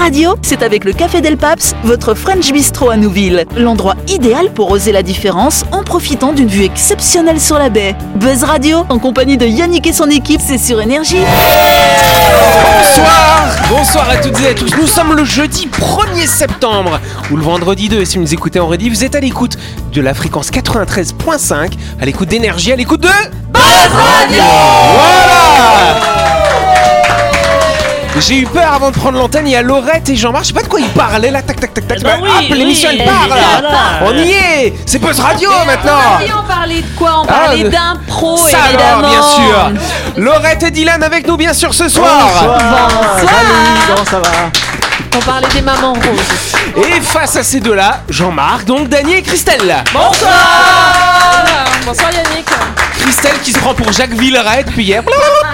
Radio, 0.00 0.34
c'est 0.40 0.62
avec 0.62 0.84
le 0.84 0.94
Café 0.94 1.20
Del 1.20 1.36
Paps, 1.36 1.74
votre 1.84 2.14
French 2.14 2.50
Bistro 2.52 2.88
à 2.88 2.96
Nouville. 2.96 3.44
L'endroit 3.54 3.96
idéal 4.08 4.50
pour 4.50 4.70
oser 4.70 4.92
la 4.92 5.02
différence 5.02 5.66
en 5.72 5.82
profitant 5.82 6.32
d'une 6.32 6.48
vue 6.48 6.64
exceptionnelle 6.64 7.38
sur 7.38 7.58
la 7.58 7.68
baie. 7.68 7.94
Buzz 8.14 8.42
Radio, 8.44 8.86
en 8.88 8.98
compagnie 8.98 9.36
de 9.36 9.44
Yannick 9.44 9.86
et 9.86 9.92
son 9.92 10.08
équipe, 10.08 10.40
c'est 10.42 10.56
sur 10.56 10.80
Énergie. 10.80 11.20
Bonsoir 12.62 13.56
Bonsoir 13.68 14.08
à 14.08 14.16
toutes 14.16 14.40
et 14.40 14.48
à 14.48 14.54
tous. 14.54 14.74
Nous 14.74 14.86
sommes 14.86 15.12
le 15.12 15.24
jeudi 15.24 15.68
1er 15.70 16.26
septembre 16.26 16.98
ou 17.30 17.36
le 17.36 17.42
vendredi 17.42 17.90
2. 17.90 18.00
Et 18.00 18.04
si 18.06 18.16
vous 18.16 18.24
nous 18.24 18.32
écoutez 18.32 18.58
en 18.58 18.68
redit, 18.68 18.88
vous 18.88 19.04
êtes 19.04 19.14
à 19.14 19.20
l'écoute 19.20 19.58
de 19.92 20.00
la 20.00 20.14
fréquence 20.14 20.50
93.5, 20.50 21.72
à 22.00 22.06
l'écoute 22.06 22.28
d'énergie, 22.28 22.72
à 22.72 22.76
l'écoute 22.76 23.02
de 23.02 23.08
Buzz 23.52 23.90
Radio 23.92 24.42
Voilà 24.94 26.19
j'ai 28.20 28.38
eu 28.38 28.46
peur 28.46 28.72
avant 28.72 28.90
de 28.90 28.96
prendre 28.96 29.18
l'antenne, 29.18 29.46
il 29.46 29.52
y 29.52 29.56
a 29.56 29.62
Laurette 29.62 30.08
et 30.08 30.16
Jean-Marc, 30.16 30.44
je 30.44 30.48
sais 30.48 30.54
pas 30.54 30.62
de 30.62 30.68
quoi 30.68 30.80
ils 30.80 30.88
parlaient 30.90 31.30
là, 31.30 31.42
tac 31.42 31.58
tac 31.60 31.72
tac 31.74 31.86
tac. 31.86 31.98
Eh 32.00 32.04
ben 32.04 32.18
Bah, 32.20 32.26
oui, 32.40 32.46
hop, 32.50 32.56
l'émission 32.56 32.88
oui, 32.92 32.98
elle 33.00 33.06
part 33.06 33.28
là. 33.28 33.70
On 34.04 34.12
y 34.14 34.30
est 34.30 34.74
C'est 34.86 34.98
Buzz 34.98 35.18
Radio 35.20 35.50
maintenant. 35.66 35.92
on 36.42 36.46
parlait 36.48 36.82
de 36.82 36.86
quoi? 36.98 37.20
On 37.20 37.24
Ah, 37.28 37.32
parlait 37.44 37.62
de- 37.64 37.68
d'impro, 37.68 38.38
évidemment. 38.46 38.98
alors, 38.98 39.10
bien 39.10 39.22
sûr. 39.22 39.70
Laurette 40.22 40.62
et 40.64 40.70
Dylan 40.70 41.02
avec 41.02 41.26
nous 41.26 41.36
bien 41.36 41.52
sûr 41.54 41.72
ce 41.74 41.88
soir. 41.88 42.28
Comment 43.88 44.04
ça 44.04 44.18
va? 44.20 44.30
On 45.16 45.20
parlait 45.20 45.48
des 45.54 45.62
mamans 45.62 45.94
roses. 45.94 46.86
Et 46.86 47.00
face 47.00 47.36
à 47.36 47.42
ces 47.42 47.60
deux-là, 47.60 48.02
Jean-Marc, 48.08 48.64
donc 48.64 48.88
Dany 48.88 49.14
et 49.14 49.22
Christelle 49.22 49.82
Bonsoir 49.92 51.34
Bonsoir 51.84 52.10
Yannick. 52.12 52.46
Christelle 53.00 53.38
qui 53.42 53.52
se 53.52 53.58
prend 53.58 53.74
pour 53.74 53.90
Jacques 53.92 54.12
Villeray 54.12 54.62
depuis 54.64 54.84
hier 54.84 55.02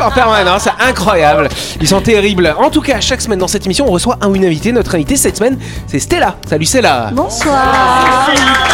en 0.00 0.10
permanence, 0.10 0.64
c'est 0.64 0.84
incroyable. 0.84 1.48
Ils 1.80 1.88
sont 1.88 2.00
terribles. 2.00 2.54
En 2.58 2.68
tout 2.70 2.82
cas, 2.82 3.00
chaque 3.00 3.22
semaine 3.22 3.38
dans 3.38 3.48
cette 3.48 3.64
émission, 3.64 3.86
on 3.88 3.92
reçoit 3.92 4.18
un 4.20 4.28
ou 4.28 4.34
une 4.34 4.44
invitée. 4.44 4.72
Notre 4.72 4.94
invitée 4.94 5.16
cette 5.16 5.38
semaine, 5.38 5.58
c'est 5.86 6.00
Stella. 6.00 6.36
Salut 6.48 6.66
Stella. 6.66 7.10
Bonsoir. 7.12 8.28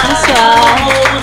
Bonsoir. 0.08 1.22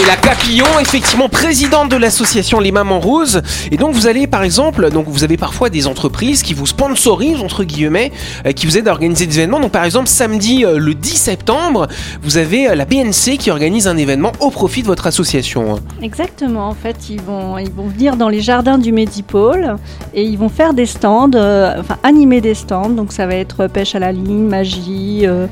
Stella 0.00 0.16
Capillon, 0.16 0.78
effectivement 0.80 1.28
présidente 1.28 1.90
de 1.90 1.96
l'association 1.96 2.58
Les 2.58 2.72
Mamans 2.72 3.00
Roses. 3.00 3.42
Et 3.70 3.76
donc 3.76 3.92
vous 3.92 4.06
allez 4.06 4.26
par 4.26 4.42
exemple, 4.42 4.88
donc 4.90 5.06
vous 5.06 5.24
avez 5.24 5.36
parfois 5.36 5.68
des 5.68 5.86
entreprises 5.86 6.42
qui 6.42 6.54
vous 6.54 6.66
sponsorisent 6.66 7.42
entre 7.42 7.64
guillemets, 7.64 8.10
euh, 8.46 8.52
qui 8.52 8.64
vous 8.64 8.78
aident 8.78 8.88
à 8.88 8.92
organiser 8.92 9.26
des 9.26 9.40
événements. 9.40 9.60
Donc 9.60 9.72
par 9.72 9.84
exemple 9.84 10.06
samedi 10.06 10.64
euh, 10.64 10.78
le 10.78 10.94
10 10.94 11.10
septembre, 11.10 11.86
vous 12.22 12.38
avez 12.38 12.70
euh, 12.70 12.74
la 12.74 12.86
BNC 12.86 13.36
qui 13.38 13.50
organise 13.50 13.86
un 13.88 13.98
événement 13.98 14.32
au 14.40 14.50
profit 14.50 14.80
de 14.80 14.86
votre 14.86 15.06
association. 15.06 15.80
Exactement, 16.00 16.66
en 16.68 16.74
fait, 16.74 17.10
ils 17.10 17.20
vont, 17.20 17.58
ils 17.58 17.70
vont 17.70 17.88
venir 17.88 18.16
dans 18.16 18.30
les 18.30 18.40
jardins 18.40 18.78
du 18.78 18.92
Medipôle 18.92 19.76
et 20.14 20.24
ils 20.24 20.38
vont 20.38 20.48
faire 20.48 20.72
des 20.72 20.86
stands, 20.86 21.30
euh, 21.34 21.74
enfin 21.78 21.98
animer 22.04 22.40
des 22.40 22.54
stands. 22.54 22.88
Donc 22.88 23.12
ça 23.12 23.26
va 23.26 23.34
être 23.34 23.66
pêche 23.66 23.94
à 23.94 23.98
la 23.98 24.12
ligne, 24.12 24.48
magie, 24.48 25.26
euh, 25.26 25.46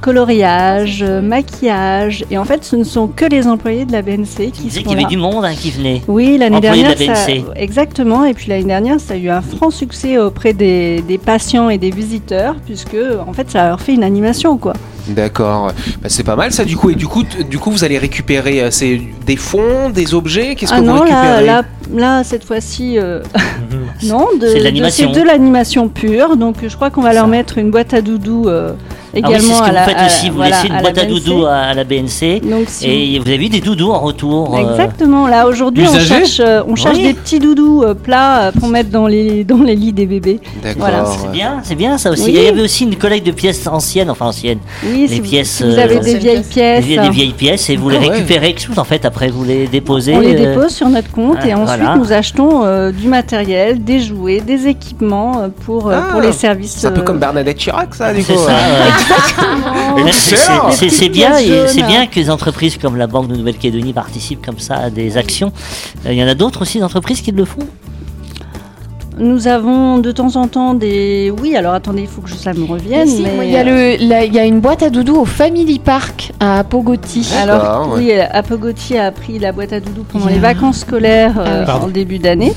coloriage, 0.00 1.02
euh, 1.02 1.20
maquillage. 1.20 2.24
Et 2.30 2.38
en 2.38 2.44
fait, 2.44 2.64
ce 2.64 2.76
ne 2.76 2.84
sont 2.84 3.08
que 3.08 3.24
les 3.24 3.46
employés 3.46 3.84
de 3.88 3.92
la 3.92 4.02
BNC 4.02 4.24
Tu 4.36 4.50
qui 4.52 4.62
disais 4.62 4.76
sont 4.80 4.82
qu'il 4.82 4.90
y 4.90 4.94
avait 4.94 5.02
là. 5.02 5.08
du 5.08 5.16
monde 5.16 5.44
hein, 5.44 5.54
qui 5.58 5.70
venait. 5.72 6.02
Oui, 6.06 6.38
l'année 6.38 6.56
Employés 6.56 6.84
de 6.84 6.88
dernière, 6.94 7.08
la 7.08 7.16
ça- 7.16 7.32
exactement. 7.56 8.24
Et 8.24 8.34
puis 8.34 8.48
l'année 8.48 8.64
dernière, 8.64 9.00
ça 9.00 9.14
a 9.14 9.16
eu 9.16 9.28
un 9.28 9.40
franc 9.42 9.70
succès 9.70 10.16
auprès 10.18 10.52
des, 10.52 11.02
des 11.02 11.18
patients 11.18 11.68
et 11.68 11.78
des 11.78 11.90
visiteurs, 11.90 12.54
puisque 12.64 12.96
en 13.26 13.32
fait, 13.32 13.50
ça 13.50 13.68
leur 13.68 13.80
fait 13.80 13.94
une 13.94 14.04
animation, 14.04 14.56
quoi. 14.58 14.74
D'accord. 15.08 15.72
Bah, 16.02 16.08
c'est 16.10 16.22
pas 16.22 16.36
mal 16.36 16.52
ça 16.52 16.64
du 16.66 16.76
coup. 16.76 16.90
Et 16.90 16.94
du 16.94 17.06
coup, 17.06 17.22
du 17.48 17.58
coup 17.58 17.70
vous 17.70 17.82
allez 17.82 17.96
récupérer 17.96 18.60
euh, 18.62 18.70
c'est 18.70 19.00
des 19.24 19.36
fonds, 19.36 19.88
des 19.88 20.12
objets? 20.12 20.54
Qu'est-ce 20.54 20.70
que 20.72 20.76
Ah 20.76 20.80
vous 20.80 20.86
non, 20.86 21.02
là, 21.02 21.22
récupérez? 21.22 21.46
là, 21.46 21.62
là, 21.94 22.24
cette 22.24 22.44
fois-ci, 22.44 22.98
euh, 22.98 23.22
non, 24.04 24.26
de, 24.38 24.46
C'est 24.46 24.54
de 24.54 24.58
de- 24.58 24.64
l'animation. 24.64 25.10
c'est 25.14 25.20
de 25.20 25.26
l'animation 25.26 25.88
pure. 25.88 26.36
Donc, 26.36 26.56
je 26.66 26.74
crois 26.76 26.90
qu'on 26.90 27.00
va 27.02 27.14
leur 27.14 27.26
mettre 27.26 27.56
une 27.56 27.70
boîte 27.70 27.94
à 27.94 28.02
doudou 28.02 28.48
euh, 28.48 28.72
Ah 29.14 29.16
oui, 29.16 29.22
c'est 29.22 29.30
également 29.30 29.54
ce 29.54 29.58
que 29.60 29.64
à 29.64 29.68
vous 29.68 29.74
la. 29.74 29.84
faites 29.84 29.96
à- 29.98 30.06
aussi, 30.06 30.28
vous 30.30 30.36
voilà, 30.36 30.50
laissez 30.56 30.68
une 30.68 30.80
boîte 30.80 30.98
à 30.98 31.04
BNC. 31.04 31.08
doudou 31.08 31.46
à, 31.46 31.54
à 31.56 31.74
la 31.74 31.84
BNC. 31.84 32.40
Donc, 32.42 32.64
si 32.68 32.86
vous- 32.86 32.92
Et 32.92 33.18
vous 33.18 33.28
avez 33.28 33.46
eu 33.46 33.48
des 33.48 33.60
doudous 33.60 33.90
en 33.90 33.98
retour. 34.00 34.54
euh, 34.54 34.70
Exactement. 34.70 35.26
Là, 35.26 35.46
aujourd'hui, 35.46 35.84
on 35.88 35.98
cherche, 35.98 36.40
euh, 36.40 36.62
on 36.68 36.76
cherche 36.76 36.96
Oui. 36.98 37.02
des 37.04 37.14
petits 37.14 37.38
doudous 37.38 37.82
euh, 37.84 37.94
plats 37.94 38.52
pour 38.58 38.68
mettre 38.68 38.90
dans 38.90 39.06
les, 39.06 39.44
dans 39.44 39.62
les 39.62 39.74
lits 39.74 39.92
des 39.92 40.06
bébés. 40.06 40.40
D'accord. 40.62 40.80
Voilà. 40.88 41.04
C'est 41.06 41.30
bien, 41.32 41.60
c'est 41.62 41.74
bien 41.74 41.98
ça 41.98 42.10
aussi. 42.10 42.24
Oui. 42.24 42.34
Il 42.36 42.42
y 42.44 42.48
avait 42.48 42.62
aussi 42.62 42.84
une 42.84 42.96
collecte 42.96 43.26
de 43.26 43.32
pièces 43.32 43.66
anciennes, 43.66 44.10
enfin 44.10 44.26
anciennes, 44.26 44.58
Oui, 44.84 45.02
Les 45.02 45.08
si, 45.08 45.20
vous- 45.20 45.26
pièces, 45.28 45.50
si 45.50 45.62
vous 45.64 45.70
euh, 45.70 45.82
avez 45.84 46.00
des 46.00 46.14
vieilles 46.18 46.42
pièces. 46.42 46.46
pièces, 46.48 46.86
des, 46.86 46.98
des 46.98 47.10
vieilles 47.10 47.32
pièces, 47.32 47.70
et 47.70 47.76
vous 47.76 47.88
les 47.88 47.96
Ah 47.98 48.10
récupérez 48.12 48.54
en 48.76 48.84
fait 48.84 49.04
après 49.04 49.28
vous 49.28 49.44
les 49.44 49.66
déposez. 49.66 50.14
on 50.14 50.20
les 50.20 50.34
dépose 50.34 50.70
sur 50.74 50.88
notre 50.88 51.10
compte 51.10 51.44
et 51.44 51.54
ensuite 51.54 51.88
nous 51.96 52.12
achetons 52.12 52.90
du 52.90 53.08
matériel, 53.08 53.82
des 53.82 54.00
jouets, 54.00 54.40
des 54.40 54.66
équipements 54.66 55.48
pour, 55.64 55.88
euh, 55.88 55.94
Ah, 55.98 56.12
pour 56.12 56.20
les 56.20 56.32
services. 56.32 56.76
C'est 56.78 56.86
un 56.86 56.92
peu 56.92 57.02
comme 57.02 57.18
Bernadette 57.18 57.56
Chirac 57.58 57.94
ça 57.94 58.12
du 58.12 58.22
coup. 58.24 58.32
C'est 60.12 60.86
Excellent. 60.86 61.10
bien, 61.10 61.66
c'est 61.66 61.82
bien 61.82 62.06
que 62.06 62.16
les 62.16 62.30
entreprises 62.30 62.78
comme 62.78 62.96
la 62.96 63.06
Banque 63.06 63.28
de 63.28 63.36
Nouvelle-Calédonie 63.36 63.92
participent 63.92 64.44
comme 64.44 64.58
ça 64.58 64.76
à 64.76 64.90
des 64.90 65.16
actions. 65.16 65.52
Euh, 66.06 66.12
Il 66.12 66.18
y 66.18 66.22
en 66.22 66.28
a 66.28 66.34
d'autres 66.34 66.62
aussi 66.62 66.78
d'entreprises 66.78 67.20
qui 67.20 67.32
le 67.32 67.44
font? 67.44 67.66
Nous 69.18 69.48
avons 69.48 69.98
de 69.98 70.12
temps 70.12 70.36
en 70.36 70.46
temps 70.46 70.74
des. 70.74 71.32
Oui, 71.42 71.56
alors 71.56 71.74
attendez, 71.74 72.02
il 72.02 72.08
faut 72.08 72.20
que 72.20 72.30
ça 72.30 72.52
me 72.52 72.64
revienne. 72.64 73.08
Si, 73.08 73.22
mais... 73.22 73.46
Il 73.48 73.50
y, 73.52 73.56
a 73.56 73.64
le- 73.64 73.96
la- 74.08 74.24
il 74.24 74.32
y 74.34 74.38
a 74.38 74.44
une 74.44 74.60
boîte 74.60 74.82
à 74.82 74.90
doudou 74.90 75.16
au 75.16 75.24
Family 75.24 75.78
Park 75.78 76.32
à 76.40 76.62
Pogoti. 76.64 77.28
Alors, 77.40 77.58
D'accord, 77.62 77.92
oui, 77.96 78.12
Apogoti 78.12 78.96
a 78.96 79.10
pris 79.10 79.38
la 79.38 79.52
boîte 79.52 79.72
à 79.72 79.80
doudou 79.80 80.04
pendant 80.04 80.26
Il 80.26 80.30
y 80.30 80.32
a- 80.32 80.34
les 80.36 80.40
vacances 80.40 80.78
scolaires 80.80 81.34
euh, 81.38 81.64
Ah 81.66 81.78
en 81.82 81.88
début 81.88 82.18
d'année. 82.18 82.52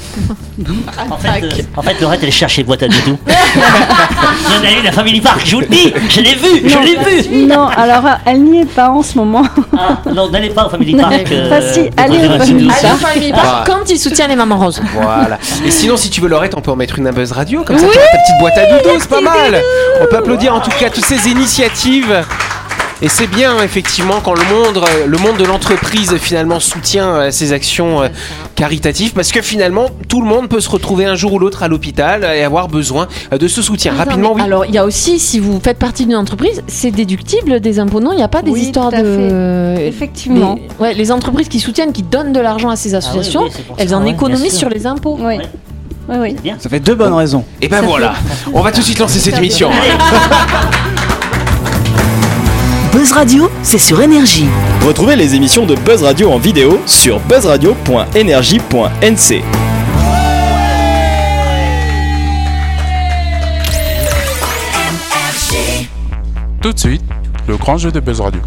En 1.09 1.17
fait, 1.17 1.43
euh, 1.43 1.49
en 1.77 1.81
fait 1.81 1.99
Laurette, 1.99 2.19
elle 2.23 2.31
cherche 2.31 2.57
les 2.57 2.63
boîtes 2.63 2.83
à 2.83 2.87
doudou. 2.87 3.17
Il 3.27 4.55
y 4.55 4.57
en 4.57 4.63
a 4.77 4.79
une 4.81 4.87
à 4.87 4.91
Family 4.91 5.21
Park, 5.21 5.41
je 5.45 5.55
vous 5.55 5.61
le 5.61 5.67
dis, 5.67 5.93
je 6.09 6.21
l'ai 6.21 6.35
vu, 6.35 6.67
je 6.69 6.75
Non. 6.75 6.81
l'ai 6.83 7.21
vu. 7.29 7.45
Non, 7.47 7.67
alors 7.67 8.03
elle 8.25 8.43
n'y 8.43 8.59
est 8.61 8.65
pas 8.65 8.89
en 8.89 9.01
ce 9.01 9.17
moment. 9.17 9.43
Ah, 9.77 9.97
non, 10.13 10.29
n'allez 10.29 10.49
pas 10.49 10.67
au 10.67 10.69
Family 10.69 10.93
Non, 10.93 11.03
Park. 11.03 11.27
euh, 11.31 11.49
pas 11.49 11.61
si, 11.61 11.89
allez 11.97 12.17
au 12.27 12.39
Family 12.97 13.31
Park 13.31 13.45
Ah. 13.45 13.63
quand 13.65 13.89
il 13.89 13.97
soutient 13.97 14.27
les 14.27 14.35
mamans 14.35 14.57
roses. 14.57 14.81
Voilà. 14.93 15.37
Et 15.65 15.71
sinon, 15.71 15.97
si 15.97 16.09
tu 16.09 16.21
veux, 16.21 16.27
Laurette, 16.27 16.50
on 16.55 16.61
peut 16.61 16.71
en 16.71 16.75
mettre 16.75 16.97
une 16.99 17.07
à 17.07 17.11
Buzz 17.11 17.31
Radio, 17.31 17.63
comme 17.63 17.77
ça, 17.77 17.87
tu 17.87 17.93
ta 17.93 17.99
petite 17.99 18.39
boîte 18.39 18.57
à 18.57 18.65
doudou, 18.65 18.95
c'est 18.99 19.09
pas 19.09 19.21
mal. 19.21 19.61
On 20.01 20.05
peut 20.07 20.17
applaudir 20.17 20.53
en 20.55 20.59
tout 20.59 20.71
cas 20.79 20.89
toutes 20.89 21.05
ces 21.05 21.29
initiatives. 21.29 22.23
Et 23.03 23.09
c'est 23.09 23.25
bien, 23.25 23.57
effectivement, 23.63 24.19
quand 24.23 24.35
le 24.35 24.43
monde, 24.43 24.77
euh, 24.77 25.07
le 25.07 25.17
monde 25.17 25.35
de 25.37 25.43
l'entreprise 25.43 26.15
finalement 26.17 26.59
soutient 26.59 27.15
euh, 27.15 27.31
ces 27.31 27.51
actions 27.51 28.03
euh, 28.03 28.09
caritatives, 28.53 29.13
parce 29.13 29.31
que 29.31 29.41
finalement, 29.41 29.87
tout 30.07 30.21
le 30.21 30.27
monde 30.27 30.49
peut 30.49 30.59
se 30.59 30.69
retrouver 30.69 31.05
un 31.05 31.15
jour 31.15 31.33
ou 31.33 31.39
l'autre 31.39 31.63
à 31.63 31.67
l'hôpital 31.67 32.23
et 32.23 32.43
avoir 32.43 32.67
besoin 32.67 33.07
euh, 33.33 33.39
de 33.39 33.47
ce 33.47 33.63
soutien. 33.63 33.95
Rapidement, 33.95 34.33
oui. 34.33 34.43
Alors, 34.43 34.67
il 34.67 34.75
y 34.75 34.77
a 34.77 34.85
aussi, 34.85 35.17
si 35.17 35.39
vous 35.39 35.59
faites 35.59 35.79
partie 35.79 36.05
d'une 36.05 36.15
entreprise, 36.15 36.61
c'est 36.67 36.91
déductible 36.91 37.59
des 37.59 37.79
impôts. 37.79 38.01
Non, 38.01 38.11
il 38.11 38.17
n'y 38.17 38.21
a 38.23 38.27
pas 38.27 38.43
des 38.43 38.51
Oui, 38.51 38.61
histoires 38.61 38.89
tout 38.91 38.97
à 38.97 39.01
de. 39.01 39.77
Effectivement. 39.79 40.59
Les, 40.61 40.83
ouais, 40.83 40.93
les 40.93 41.11
entreprises 41.11 41.49
qui 41.49 41.59
soutiennent, 41.59 41.93
qui 41.93 42.03
donnent 42.03 42.33
de 42.33 42.39
l'argent 42.39 42.69
à 42.69 42.75
ces 42.75 42.93
Ah 42.93 42.99
oui, 42.99 43.05
associations, 43.07 43.45
oui, 43.45 43.75
elles 43.79 43.89
ça, 43.89 43.97
en 43.97 44.05
économisent 44.05 44.55
sur 44.55 44.69
les 44.69 44.85
impôts. 44.85 45.17
Oui. 45.19 45.39
Oui, 46.09 46.15
oui. 46.19 46.35
Bien. 46.41 46.55
Ça 46.59 46.69
fait 46.69 46.79
deux 46.79 46.95
bonnes 46.95 47.13
raisons. 47.13 47.45
Et 47.61 47.67
ben 47.67 47.81
voilà, 47.81 48.13
on 48.53 48.61
va 48.61 48.71
tout 48.71 48.79
de 48.79 48.85
suite 48.85 48.99
lancer 48.99 49.19
cette 49.19 49.37
émission. 49.37 49.69
Buzz 52.91 53.11
Radio, 53.13 53.49
c'est 53.63 53.77
sur 53.77 54.01
Énergie. 54.01 54.47
Retrouvez 54.85 55.15
les 55.15 55.35
émissions 55.35 55.65
de 55.65 55.75
Buzz 55.75 56.03
Radio 56.03 56.31
en 56.31 56.37
vidéo 56.37 56.79
sur 56.85 57.19
buzzradio.energie.nc. 57.21 59.43
Tout 66.61 66.73
de 66.73 66.79
suite, 66.79 67.01
le 67.47 67.57
grand 67.57 67.77
jeu 67.77 67.91
de 67.91 67.99
Buzz 67.99 68.21
Radio. 68.21 68.41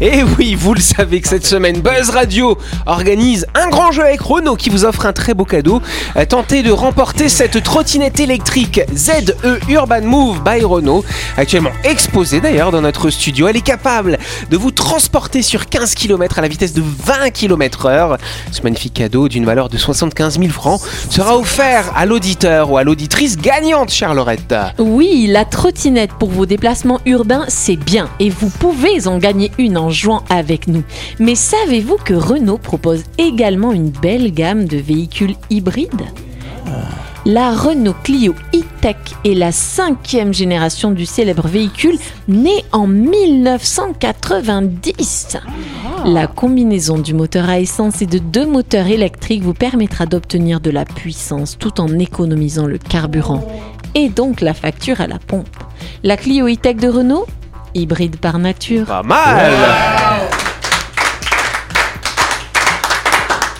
Et 0.00 0.22
oui, 0.38 0.54
vous 0.54 0.74
le 0.74 0.80
savez 0.80 1.20
que 1.20 1.28
cette 1.28 1.46
semaine, 1.46 1.80
Buzz 1.80 2.10
Radio 2.10 2.58
organise 2.86 3.46
un 3.54 3.68
grand 3.68 3.92
jeu 3.92 4.02
avec 4.02 4.20
Renault 4.20 4.56
qui 4.56 4.68
vous 4.68 4.84
offre 4.84 5.06
un 5.06 5.12
très 5.12 5.34
beau 5.34 5.44
cadeau. 5.44 5.80
Euh, 6.16 6.24
Tentez 6.24 6.62
de 6.62 6.72
remporter 6.72 7.28
cette 7.28 7.62
trottinette 7.62 8.18
électrique 8.18 8.80
ZE 8.94 9.34
Urban 9.68 10.02
Move 10.02 10.42
by 10.42 10.64
Renault, 10.64 11.04
actuellement 11.36 11.70
exposée 11.84 12.40
d'ailleurs 12.40 12.72
dans 12.72 12.80
notre 12.80 13.10
studio. 13.10 13.46
Elle 13.46 13.56
est 13.56 13.60
capable 13.60 14.18
de 14.50 14.56
vous 14.56 14.72
transporter 14.72 15.42
sur 15.42 15.66
15 15.66 15.94
km 15.94 16.38
à 16.38 16.42
la 16.42 16.48
vitesse 16.48 16.72
de 16.72 16.82
20 16.82 17.30
km 17.30 17.86
heure. 17.86 18.18
Ce 18.50 18.62
magnifique 18.62 18.94
cadeau 18.94 19.28
d'une 19.28 19.44
valeur 19.44 19.68
de 19.68 19.78
75 19.78 20.38
000 20.40 20.50
francs 20.50 20.80
sera 21.08 21.36
offert 21.38 21.92
à 21.94 22.04
l'auditeur 22.04 22.70
ou 22.70 22.78
à 22.78 22.84
l'auditrice 22.84 23.36
gagnante, 23.36 23.90
Charlorette. 23.90 24.54
Oui, 24.78 25.26
la 25.28 25.44
trottinette 25.44 26.12
pour 26.18 26.30
vos 26.30 26.46
déplacements 26.46 27.00
urbains, 27.06 27.44
c'est 27.48 27.76
bien 27.76 28.08
et 28.18 28.30
vous 28.30 28.48
pouvez 28.48 29.06
en 29.06 29.18
gagner 29.18 29.52
une 29.58 29.78
en 29.78 29.83
jouant 29.90 30.22
avec 30.28 30.68
nous. 30.68 30.84
Mais 31.18 31.34
savez-vous 31.34 31.96
que 31.96 32.14
Renault 32.14 32.58
propose 32.58 33.02
également 33.18 33.72
une 33.72 33.90
belle 33.90 34.32
gamme 34.32 34.66
de 34.66 34.76
véhicules 34.76 35.34
hybrides? 35.50 36.04
La 37.26 37.54
Renault 37.54 37.94
Clio 38.02 38.34
e-Tech 38.54 38.96
est 39.24 39.32
la 39.32 39.50
cinquième 39.50 40.34
génération 40.34 40.90
du 40.90 41.06
célèbre 41.06 41.48
véhicule 41.48 41.96
né 42.28 42.62
en 42.70 42.86
1990. 42.86 45.38
La 46.04 46.26
combinaison 46.26 46.98
du 46.98 47.14
moteur 47.14 47.48
à 47.48 47.60
essence 47.60 48.02
et 48.02 48.06
de 48.06 48.18
deux 48.18 48.44
moteurs 48.44 48.88
électriques 48.88 49.42
vous 49.42 49.54
permettra 49.54 50.04
d'obtenir 50.04 50.60
de 50.60 50.68
la 50.68 50.84
puissance 50.84 51.56
tout 51.58 51.80
en 51.80 51.98
économisant 51.98 52.66
le 52.66 52.76
carburant. 52.76 53.42
et 53.94 54.08
donc 54.08 54.40
la 54.40 54.54
facture 54.54 55.00
à 55.00 55.06
la 55.06 55.18
pompe. 55.18 55.48
La 56.02 56.16
Clio 56.16 56.48
E-Tech 56.48 56.76
de 56.76 56.88
Renault 56.88 57.26
Hybride 57.74 58.16
par 58.16 58.38
nature. 58.38 58.86
Pas 58.86 59.02
mal 59.02 59.52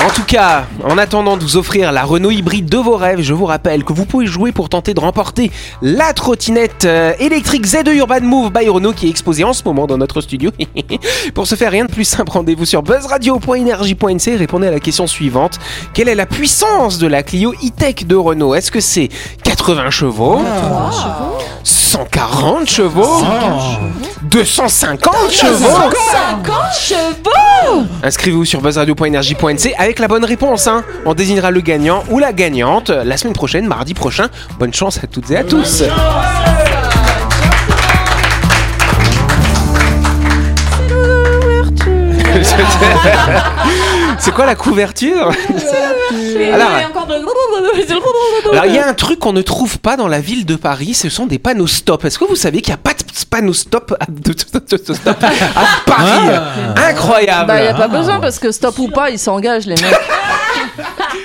En 0.05 0.11
tout 0.11 0.25
cas, 0.25 0.67
en 0.85 0.99
attendant 0.99 1.39
de 1.39 1.43
vous 1.43 1.57
offrir 1.57 1.91
la 1.91 2.05
Renault 2.05 2.31
hybride 2.31 2.69
de 2.69 2.77
vos 2.77 2.97
rêves, 2.97 3.23
je 3.23 3.33
vous 3.33 3.47
rappelle 3.47 3.85
que 3.85 3.95
vous 3.95 4.05
pouvez 4.05 4.27
jouer 4.27 4.53
pour 4.53 4.69
tenter 4.69 4.93
de 4.93 5.01
remporter 5.01 5.51
la 5.81 6.13
trottinette 6.13 6.85
euh, 6.85 7.15
électrique 7.19 7.67
Z2 7.67 7.91
Urban 7.95 8.21
Move 8.21 8.53
by 8.53 8.69
Renault 8.69 8.93
qui 8.93 9.07
est 9.07 9.09
exposée 9.09 9.45
en 9.45 9.55
ce 9.55 9.63
moment 9.65 9.87
dans 9.87 9.97
notre 9.97 10.21
studio. 10.21 10.51
pour 11.35 11.47
ce 11.47 11.55
faire, 11.55 11.71
rien 11.71 11.87
de 11.87 11.91
plus 11.91 12.05
simple, 12.05 12.31
rendez-vous 12.31 12.67
sur 12.67 12.83
buzzradio.energie.nc 12.83 14.29
et 14.29 14.37
répondez 14.37 14.67
à 14.67 14.73
la 14.73 14.81
question 14.81 15.07
suivante. 15.07 15.59
Quelle 15.95 16.11
est 16.11 16.15
la 16.15 16.27
puissance 16.27 16.99
de 16.99 17.07
la 17.07 17.23
Clio 17.23 17.55
e-tech 17.55 18.05
de 18.05 18.17
Renault? 18.17 18.55
Est-ce 18.55 18.71
que 18.71 18.81
c'est 18.81 19.09
80 19.43 19.89
chevaux 19.89 20.43
140 21.63 22.69
chevaux 22.69 23.25
250 24.25 25.31
chevaux? 25.31 25.91
50 26.13 26.55
chevaux? 26.79 27.44
Inscrivez-vous 28.03 28.45
sur 28.45 28.61
buzzradio.energie.nc 28.61 29.75
avec 29.79 29.99
la 29.99 30.09
bonne 30.09 30.25
réponse. 30.25 30.67
Hein. 30.67 30.85
On 31.07 31.15
désignera 31.15 31.51
le 31.51 31.61
gagnant 31.61 32.05
ou 32.11 32.19
la 32.19 32.33
gagnante 32.33 32.91
la 32.91 33.17
semaine 33.17 33.35
prochaine, 33.35 33.67
mardi 33.67 33.95
prochain. 33.95 34.29
Bonne 34.59 34.75
chance 34.75 34.99
à 35.03 35.07
toutes 35.07 35.31
et 35.31 35.37
à 35.37 35.45
tous. 35.45 35.85
C'est 44.19 44.33
quoi 44.33 44.47
la 44.47 44.55
couverture? 44.55 45.31
Alors, 46.53 46.71
alors, 48.53 48.67
il 48.67 48.75
y 48.75 48.79
a 48.79 48.87
un 48.87 48.95
truc 48.95 49.19
qu'on 49.19 49.33
ne 49.33 49.43
trouve 49.43 49.79
pas 49.79 49.97
dans 49.97 50.09
la 50.09 50.21
ville 50.21 50.45
de 50.47 50.57
Paris, 50.57 50.95
ce 50.95 51.09
sont 51.09 51.27
des 51.27 51.39
panneaux 51.39 51.67
stop. 51.67 52.05
Est-ce 52.05 52.19
que 52.19 52.25
vous 52.25 52.37
savez 52.37 52.61
qu'il 52.61 52.71
n'y 52.71 52.75
a 52.75 52.79
pas 52.79 52.95
de 52.95 53.04
panneaux 53.31 53.53
stop 53.53 53.95
à, 54.01 54.07
de- 54.09 54.33
de- 54.33 54.77
de- 54.77 54.83
de- 54.89 54.95
stop. 54.95 55.17
À 55.23 55.65
Paris. 55.87 56.39
Incroyable. 56.89 57.47
Bah, 57.49 57.63
y 57.63 57.69
a 57.69 57.75
pas 57.75 57.89
besoin 57.89 58.19
parce 58.21 58.39
que 58.39 58.51
stop 58.51 58.79
ou 58.79 58.89
pas, 58.89 59.11
ils 59.11 59.19
s'engagent, 59.19 59.67
les 59.67 59.75
mecs. 59.81 60.01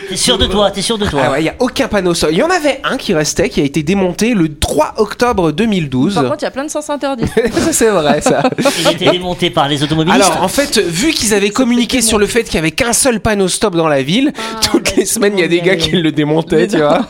T'es 0.10 0.16
sûr 0.16 0.38
de 0.38 0.46
toi, 0.46 0.72
t'es 0.72 0.82
sûr 0.82 0.98
de 0.98 1.06
toi. 1.06 1.22
Ah 1.26 1.32
ouais, 1.32 1.40
il 1.42 1.44
n'y 1.44 1.50
a 1.50 1.56
aucun 1.60 1.88
panneau 1.88 2.14
stop. 2.14 2.30
Il 2.32 2.38
y 2.38 2.44
en 2.44 2.50
avait 2.50 2.82
un 2.84 2.98
qui 2.98 3.14
restait, 3.14 3.50
qui 3.50 3.62
a 3.62 3.64
été 3.64 3.84
démonté 3.84 4.34
le 4.34 4.56
3 4.58 4.96
octobre 4.98 5.52
2012. 5.52 6.16
Par 6.16 6.24
contre, 6.24 6.38
il 6.42 6.46
y 6.46 6.48
a 6.48 6.52
plein 6.52 6.66
de 6.66 6.70
sens 6.70 6.90
interdits. 6.90 7.28
Ça, 7.54 7.72
c'est 7.74 7.90
vrai, 7.90 8.22
ça. 8.22 8.44
Il 8.80 8.88
a 8.88 8.92
été 8.92 9.10
démonté 9.12 9.50
par 9.50 9.68
les 9.68 9.84
automobilistes. 9.84 10.26
Alors, 10.30 10.44
en 10.44 10.48
fait, 10.48 10.80
vu 10.80 11.12
qu'ils 11.12 11.34
avaient 11.34 11.50
communiqué 11.50 12.02
sur 12.02 12.18
le 12.18 12.26
fait 12.28 12.44
qu'il 12.44 12.56
y 12.56 12.58
avait 12.58 12.72
qu'un 12.72 12.94
seul 12.94 13.20
panneau 13.20 13.48
stop 13.48 13.76
dans 13.76 13.88
la 13.88 14.02
ville, 14.02 14.34
toutes 14.72 14.96
les 14.96 15.06
semaines, 15.06 15.34
il 15.38 15.42
y 15.42 15.44
a 15.44 15.48
des 15.48 15.62
gars 15.62 15.76
qui 15.76 15.92
le 15.92 16.12
démontaient, 16.12 16.68
tu 16.68 16.78
vois. 16.78 17.06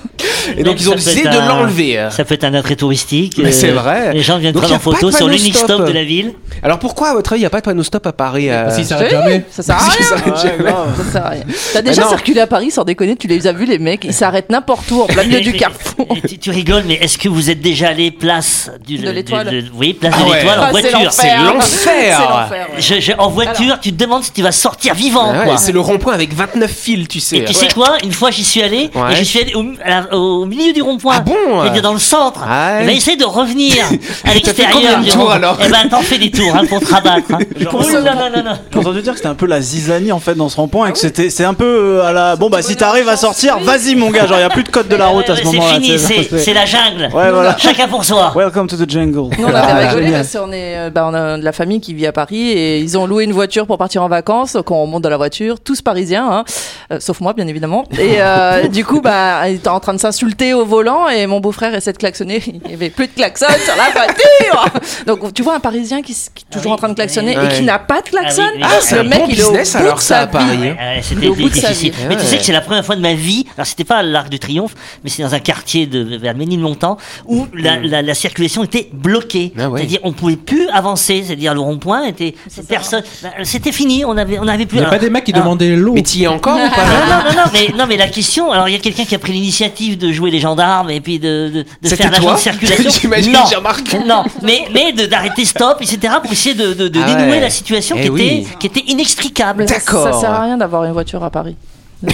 Et 0.58 0.64
donc, 0.64 0.80
ils 0.80 0.90
ont 0.90 0.96
décidé 0.96 1.24
de 1.24 1.48
l'enlever. 1.48 2.08
Ça 2.12 2.26
peut 2.26 2.34
être 2.34 2.44
un 2.44 2.54
attrait 2.54 2.76
touristique. 2.76 3.38
Mais 3.38 3.50
euh, 3.50 3.52
c'est 3.52 3.72
vrai. 3.72 4.14
Les 4.14 4.22
gens 4.22 4.38
viennent 4.38 4.54
Donc, 4.54 4.64
prendre 4.64 4.76
en 4.76 4.80
photo 4.80 5.12
sur 5.12 5.28
l'unique 5.28 5.56
stop. 5.56 5.86
de 5.86 5.92
la 5.92 6.04
ville. 6.04 6.34
Alors, 6.64 6.80
pourquoi, 6.80 7.10
à 7.10 7.14
votre 7.14 7.34
avis, 7.34 7.40
il 7.40 7.44
n'y 7.44 7.48
a 7.48 7.50
pas 7.50 7.60
de 7.60 7.66
panneau 7.66 7.84
stop 7.84 8.06
à 8.08 8.14
Paris 8.14 8.50
euh, 8.50 8.70
Si 8.72 8.84
ça 8.84 8.98
s'arrête 8.98 9.12
jamais. 9.12 9.46
Ça 9.52 9.64
sert 9.64 9.76
à 9.76 9.80
si 9.92 9.98
rien. 9.98 10.06
ça 10.08 10.18
s'arrête 10.18 10.38
jamais. 10.38 10.72
Ça 10.98 11.12
sert 11.12 11.26
à 11.26 11.30
rien. 11.30 11.44
T'as 11.74 11.82
déjà 11.82 12.08
circulé 12.08 12.40
à 12.42 12.48
Paris 12.48 12.72
sans 12.72 12.84
déconner, 12.90 13.16
tu 13.16 13.28
les 13.28 13.48
as 13.48 13.54
vus, 13.54 13.66
les 13.66 13.80
mecs, 13.80 14.04
ils 14.04 14.14
s'arrêtent 14.14 14.50
n'importe 14.50 14.90
où 14.92 15.02
en 15.02 15.06
plein 15.08 15.24
milieu 15.24 15.42
du 15.52 15.54
carrefour. 15.54 16.08
tu, 16.28 16.38
tu 16.38 16.50
rigoles, 16.52 16.84
mais 16.88 16.96
est-ce 16.96 17.18
que 17.18 17.30
vous 17.30 17.50
êtes 17.50 17.62
déjà 17.62 17.90
allé 17.90 18.12
place 18.12 18.70
du, 18.86 18.98
De 18.98 19.10
l'Étoile. 19.10 19.64
Oui, 19.76 19.94
place 19.94 20.14
Ah 20.18 20.24
de 20.24 20.30
ouais. 20.30 20.38
l'étoile 20.40 20.60
en 20.60 20.64
Ah, 20.64 20.72
voiture. 20.72 21.12
C'est 21.12 21.38
l'enfer. 21.38 22.48
Ouais. 22.52 22.58
Je- 22.80 23.00
je- 23.00 23.12
en 23.18 23.30
voiture, 23.30 23.80
tu 23.80 23.92
te 23.94 23.98
demandes 24.04 24.24
si 24.24 24.32
tu 24.32 24.42
vas 24.42 24.52
sortir 24.52 24.94
vivant. 24.94 25.32
Ah 25.34 25.48
ouais, 25.50 25.58
c'est 25.58 25.72
le 25.72 25.80
rond-point 25.80 26.14
avec 26.14 26.34
29 26.34 26.72
fils, 26.72 27.08
tu 27.08 27.20
sais. 27.20 27.38
Et 27.38 27.46
tu 27.46 27.54
sais 27.54 27.68
quoi 27.70 27.98
Une 28.04 28.12
fois 28.12 28.32
j'y 28.32 28.44
suis 28.44 28.62
allé, 28.62 28.90
Ouais. 28.96 29.14
et 29.14 29.16
j'y 29.16 29.26
suis 29.26 29.40
allé 29.40 29.54
au, 29.56 29.64
à 29.84 29.90
la- 29.90 30.16
au 30.16 30.46
milieu 30.46 30.74
du 30.74 30.82
rond-point. 30.82 31.16
Ah 31.18 31.22
bon 31.22 31.62
C'est-à-dire 31.62 31.82
dans 31.82 31.94
le 31.94 32.00
centre. 32.00 32.42
Ah 32.48 32.78
ouais. 32.78 32.84
Et 32.84 32.86
ben 32.88 32.96
essaye 32.96 33.18
de 33.18 33.26
revenir 33.26 33.76
à 34.24 34.34
l'extérieur. 34.34 35.00
du 35.02 35.10
tours, 35.10 35.32
alors 35.32 35.58
Eh 35.66 35.70
ben 35.70 35.88
t'en 35.90 36.02
fais 36.02 36.18
des 36.18 36.32
tours 36.32 36.56
hein, 36.56 36.66
pour 36.68 36.80
te 36.80 36.86
rabattre. 36.94 37.34
Hein. 37.34 37.40
J'ai 37.58 37.68
entendu 37.68 39.02
dire 39.02 39.12
que 39.14 39.18
c'était 39.18 39.30
un 39.30 39.36
peu 39.36 39.46
la 39.46 39.62
zizanie 39.62 40.12
en 40.12 40.20
fait 40.20 40.36
dans 40.36 40.50
ce 40.50 40.56
rond-point 40.56 40.88
et 40.88 40.92
que 40.92 40.98
c'était 40.98 41.30
c'est 41.30 41.44
un 41.44 41.54
peu 41.54 41.66
euh, 42.00 42.06
à 42.06 42.12
la 42.14 42.36
bon 42.36 42.50
bah 42.50 42.62
si 42.62 42.76
t'arrives 42.80 43.10
à 43.10 43.18
sortir 43.18 43.60
vas-y 43.60 43.96
mon 43.96 44.10
gars 44.10 44.26
genre 44.26 44.40
y 44.40 44.44
a 44.44 44.50
plus 44.50 44.64
de 44.64 44.70
code 44.70 44.88
de 44.88 44.96
la 44.96 45.08
route 45.08 45.30
à 45.30 45.36
ce 45.36 45.44
moment-là. 45.44 45.74
C'est 45.76 45.82
fini, 45.82 46.00
c'est 46.00 46.40
c'est 46.40 46.54
la 46.54 46.66
jungle. 46.66 47.10
Ouais 47.14 47.30
voilà. 47.32 47.58
Chacun 47.60 47.88
pour 47.88 48.06
soi. 48.06 48.32
Welcome 48.36 48.68
to 48.68 48.78
the 48.78 48.90
jungle. 48.90 49.36
On 49.40 49.46
avait 49.46 49.58
Ah, 49.58 49.78
rigolé 49.90 50.06
génial. 50.06 50.22
parce 50.22 50.34
qu'on 50.34 50.52
est, 50.52 50.78
euh, 50.78 50.90
bah, 50.90 51.06
on 51.10 51.14
a 51.14 51.38
de 51.38 51.44
la 51.44 51.52
famille 51.52 51.82
qui 51.82 51.94
vit 51.94 52.08
à 52.08 52.12
Paris 52.12 52.52
et 52.52 52.80
ils 52.80 52.98
ont 52.98 53.06
loué 53.06 53.26
une 53.26 53.34
voiture 53.34 53.68
pour 53.68 53.78
partir 53.78 54.02
en 54.04 54.08
vacances. 54.08 54.58
Quand 54.66 54.76
on 54.76 54.88
monte 54.88 55.04
dans 55.04 55.10
la 55.10 55.18
voiture, 55.18 55.60
tous 55.60 55.82
parisiens, 55.82 56.28
hein, 56.32 56.44
euh, 56.92 57.00
sauf 57.00 57.20
moi 57.20 57.34
bien 57.34 57.48
évidemment. 57.48 57.84
Et 58.00 58.16
euh, 58.20 58.68
du 58.70 58.86
coup, 58.86 59.02
bah, 59.02 59.50
ils 59.50 59.56
étaient 59.56 59.68
en 59.68 59.80
train 59.80 59.94
de 59.94 60.00
s'insulter 60.00 60.54
au 60.54 60.66
volant 60.66 61.10
et 61.10 61.28
mon 61.28 61.40
beau-frère 61.40 61.74
essaie 61.76 61.94
de 61.94 61.98
klaxonner. 61.98 62.42
Il 62.66 62.72
y 62.72 62.74
avait 62.74 62.90
plus 62.90 63.08
de 63.08 63.14
klaxon 63.14 63.48
sur 63.66 63.76
la 63.76 63.90
voiture. 63.92 64.82
Donc 65.06 65.34
tu 65.34 65.44
vois 65.44 65.56
un 65.56 65.60
Parisien 65.60 66.02
qui, 66.02 66.14
est 66.14 66.52
toujours 66.52 66.72
Ah 66.72 66.76
en 66.76 66.78
train 66.78 66.90
de 66.90 66.94
klaxonner 66.94 67.34
et 67.34 67.56
qui 67.56 67.64
n'a 67.64 67.80
pas 67.80 68.02
de 68.02 68.10
klaxon. 68.10 68.44
Ah 68.46 68.52
oui, 68.56 68.62
oui. 68.62 68.68
Ah, 68.70 68.78
c'est 68.82 68.96
le 68.96 69.04
mec, 69.04 69.20
bon 69.20 69.26
il 69.30 69.40
est 69.40 69.44
au 69.44 69.52
bout 69.52 69.58
de 69.58 69.64
ça 69.64 69.80
sa 70.00 70.26
vie. 70.26 70.74
C'était 71.02 71.30
difficile. 71.30 71.94
Mais 72.08 72.16
tu 72.18 72.26
sais 72.26 72.38
que 72.38 72.44
c'est 72.44 72.54
la 72.54 72.62
première 72.70 72.86
fois 72.86 72.96
de 72.96 73.02
ma 73.02 73.14
vie, 73.14 73.46
alors 73.58 73.68
c'était 73.68 73.84
pas 73.84 74.02
l'Arc 74.04 74.30
du 74.30 74.40
Triomphe, 74.40 74.76
mais 75.04 75.10
c'est 75.10 75.24
dans 75.24 75.34
un 75.36 75.40
quartier 75.40 75.86
de 75.88 76.18
vers 76.18 76.36
Ménilmontant 76.36 76.98
où 77.28 77.48
la, 77.54 77.78
la, 77.80 78.02
la 78.02 78.14
circulation 78.14 78.64
était 78.64 78.90
bloquée. 78.94 79.54
Ah 79.60 79.70
ouais. 79.70 79.80
C'est-à-dire 79.82 80.00
on 80.04 80.14
pouvait 80.14 80.36
plus 80.38 80.68
avancer, 80.70 81.24
c'est-à-dire 81.26 81.54
le 81.54 81.60
rond-point 81.60 82.04
était 82.06 82.36
personne, 82.68 83.04
bah, 83.24 83.30
c'était 83.44 83.72
fini, 83.72 84.06
on 84.06 84.16
avait 84.18 84.40
on 84.40 84.48
avait 84.48 84.66
plus. 84.66 84.78
Il 84.78 84.82
n'y 84.82 84.86
a 84.88 84.90
pas 84.90 85.00
des 85.00 85.10
mecs 85.10 85.24
qui 85.26 85.32
alors- 85.34 85.44
demandaient 85.46 85.76
l'eau. 85.76 85.94
Mais 85.94 86.04
t'y 86.04 86.24
es 86.24 86.28
encore 86.28 86.56
ou 86.58 86.60
non, 86.60 86.70
pas 86.70 86.86
non, 86.86 87.30
non, 87.30 87.36
non, 87.36 87.50
mais, 87.54 87.68
non, 87.78 87.86
mais 87.88 87.98
la 87.98 88.08
question, 88.08 88.52
alors 88.52 88.68
il 88.70 88.74
y 88.74 88.76
a 88.76 88.80
quelqu'un 88.80 89.06
qui 89.06 89.16
a 89.16 89.20
pris 89.20 89.34
l'initiative 89.34 89.98
de 89.98 90.12
jouer 90.12 90.32
les 90.32 90.40
gendarmes 90.40 90.90
et 90.92 91.02
puis 91.02 91.20
de, 91.20 91.66
de, 91.84 91.90
faire 91.90 92.12
de 92.12 92.38
circulation. 92.38 92.90
J'imagine, 93.02 93.34
non, 93.34 93.46
Jean-Marc. 93.52 93.96
non, 94.06 94.24
mais, 94.44 94.68
mais 94.74 94.92
de- 94.94 95.06
d'arrêter 95.06 95.46
stop, 95.46 95.78
etc. 95.82 96.14
pour 96.22 96.32
essayer 96.32 96.56
de, 96.56 96.74
de, 96.74 96.88
de 96.88 97.00
Ah 97.04 97.14
dénouer 97.16 97.32
ouais. 97.32 97.40
la 97.40 97.50
situation 97.50 97.96
Eh 98.00 98.04
qui, 98.04 98.10
oui. 98.10 98.22
était, 98.46 98.58
qui 98.60 98.68
était 98.68 98.92
inextricable. 98.92 99.66
D'accord. 99.66 100.04
Ça 100.14 100.20
sert 100.20 100.32
à 100.32 100.42
rien 100.44 100.58
d'avoir 100.58 100.84
une 100.86 100.92
voiture 100.94 101.24
à 101.24 101.30
Paris. 101.30 101.56
Non, 102.02 102.12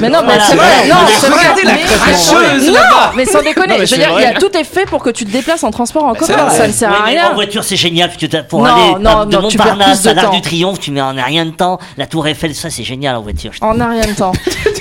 mais 0.00 0.08
non, 0.08 0.20
mais 0.26 0.38
c'est 0.40 0.54
vrai. 0.54 0.88
Non, 0.88 0.96
c'est 1.20 1.28
vrai. 1.28 1.44
Non, 2.70 2.74
mais 3.14 3.26
sans 3.26 3.42
déconner. 3.42 3.74
Non, 3.74 3.74
mais 3.74 3.76
je 3.76 3.80
veux 3.80 3.86
c'est 3.86 3.96
dire, 3.98 4.08
il 4.16 4.22
y 4.22 4.24
a 4.24 4.30
vrai. 4.30 4.38
tout 4.40 4.56
est 4.56 4.64
fait 4.64 4.86
pour 4.86 5.02
que 5.02 5.10
tu 5.10 5.26
te 5.26 5.30
déplaces 5.30 5.64
en 5.64 5.70
transport 5.70 6.04
en 6.04 6.14
commun. 6.14 6.44
vrai. 6.46 6.56
Ça 6.56 6.66
ne 6.66 6.72
sert 6.72 6.90
à 6.90 7.04
rien. 7.04 7.30
En 7.30 7.34
voiture, 7.34 7.62
c'est 7.62 7.76
génial, 7.76 8.08
parce 8.08 8.18
que 8.20 8.26
t'as- 8.26 8.42
pour 8.42 8.66
aller 8.66 8.94
non, 9.00 9.26
de 9.26 9.36
Montparnasse 9.36 10.06
à 10.06 10.14
l'Arc 10.14 10.32
du 10.32 10.40
Triomphe, 10.40 10.80
tu 10.80 10.90
mets 10.92 11.02
en 11.02 11.12
rien 11.14 11.44
de 11.44 11.50
temps. 11.50 11.78
La 11.98 12.06
Tour 12.06 12.26
Eiffel, 12.26 12.54
ça, 12.54 12.70
c'est 12.70 12.84
génial 12.84 13.16
en 13.16 13.20
voiture. 13.20 13.52
je 13.52 13.58
En 13.62 13.72
rien 13.72 14.06
de 14.06 14.16
temps. 14.16 14.32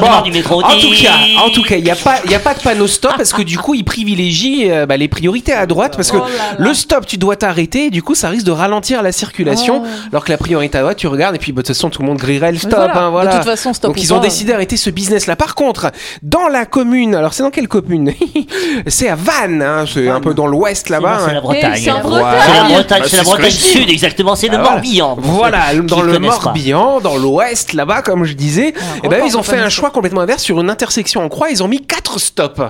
Bon, 0.00 0.20
du 0.24 0.32
métro. 0.32 0.62
en 0.62 0.68
tout 0.78 0.92
cas, 1.02 1.12
en 1.44 1.50
tout 1.50 1.62
cas, 1.62 1.76
il 1.76 1.84
n'y 1.84 1.90
a 1.90 1.96
pas, 1.96 2.16
il 2.24 2.30
y 2.30 2.34
a 2.34 2.38
pas 2.38 2.54
de 2.54 2.60
panneau 2.60 2.86
stop 2.86 3.12
parce 3.16 3.32
que 3.32 3.42
du 3.42 3.58
coup, 3.58 3.74
ils 3.74 3.84
privilégient 3.84 4.70
euh, 4.70 4.86
bah, 4.86 4.96
les 4.96 5.08
priorités 5.08 5.52
à 5.52 5.66
droite 5.66 5.94
parce 5.96 6.10
que 6.10 6.18
Oh 6.18 6.26
le 6.58 6.74
stop, 6.74 7.06
tu 7.06 7.16
dois 7.16 7.36
t'arrêter. 7.36 7.86
et 7.86 7.90
Du 7.90 8.02
coup, 8.02 8.14
ça 8.14 8.28
risque 8.28 8.44
de 8.46 8.50
ralentir 8.52 9.02
la 9.02 9.12
circulation, 9.12 9.82
alors 10.12 10.24
que 10.24 10.30
la 10.32 10.38
priorité 10.38 10.78
à 10.78 10.82
droite, 10.82 10.98
tu 10.98 11.06
regardes 11.06 11.34
et 11.34 11.38
puis 11.38 11.52
bah, 11.52 11.62
de 11.62 11.66
toute 11.66 11.74
façon, 11.76 11.88
tout 11.90 12.02
le 12.02 12.08
monde 12.08 12.18
grillerait 12.18 12.52
le 12.52 12.58
stop. 12.58 12.72
voilà. 12.72 12.98
hein, 13.06 13.10
voilà. 13.10 13.30
De 13.32 13.36
toute 13.38 13.46
façon, 13.46 13.72
stop 13.72 13.90
Donc 13.90 13.96
ou 13.96 14.00
ils 14.02 14.12
ont 14.12 14.18
pas. 14.18 14.24
décidé 14.24 14.52
d'arrêter 14.52 14.76
ce 14.76 14.90
business-là. 14.90 15.36
Par 15.36 15.54
contre, 15.54 15.90
dans 16.22 16.48
la 16.48 16.66
commune, 16.66 17.14
alors 17.14 17.32
c'est 17.32 17.42
dans 17.42 17.50
quelle 17.50 17.68
commune? 17.68 18.12
C'est 18.86 19.08
à 19.08 19.14
Vannes, 19.16 19.62
hein, 19.62 19.84
c'est 19.92 20.08
un 20.08 20.20
peu 20.20 20.32
dans 20.34 20.46
l'ouest 20.46 20.88
là-bas. 20.88 21.20
C'est 21.24 21.32
la 21.32 21.38
hein. 21.38 21.42
Bretagne. 21.42 21.72
c'est 21.76 21.86
la 21.90 21.96
Ah, 21.96 22.00
Bretagne, 22.00 23.00
bah, 23.02 23.06
c'est 23.08 23.16
la 23.16 23.22
Bretagne 23.22 23.50
dis. 23.50 23.56
Sud, 23.56 23.90
exactement. 23.90 24.34
C'est 24.34 24.48
le 24.48 24.56
Ah. 24.58 24.62
Morbihan. 24.70 25.16
Voilà, 25.18 25.74
dans 25.82 26.02
le. 26.02 26.18
Morbihan, 26.18 27.00
dans 27.00 27.16
l'ouest, 27.16 27.72
là-bas, 27.72 28.02
comme 28.02 28.24
je 28.24 28.34
disais, 28.40 28.68
et 28.68 29.08
ben 29.08 29.14
encore, 29.14 29.26
ils 29.28 29.36
ont 29.36 29.42
fait 29.42 29.58
un 29.58 29.68
choix 29.68 29.90
complètement 29.90 30.22
inverse 30.22 30.42
sur 30.42 30.60
une 30.60 30.68
intersection 30.70 31.22
en 31.22 31.28
croix. 31.28 31.50
Ils 31.50 31.62
ont 31.62 31.68
mis 31.68 31.84
quatre 31.86 32.18
stops. 32.18 32.60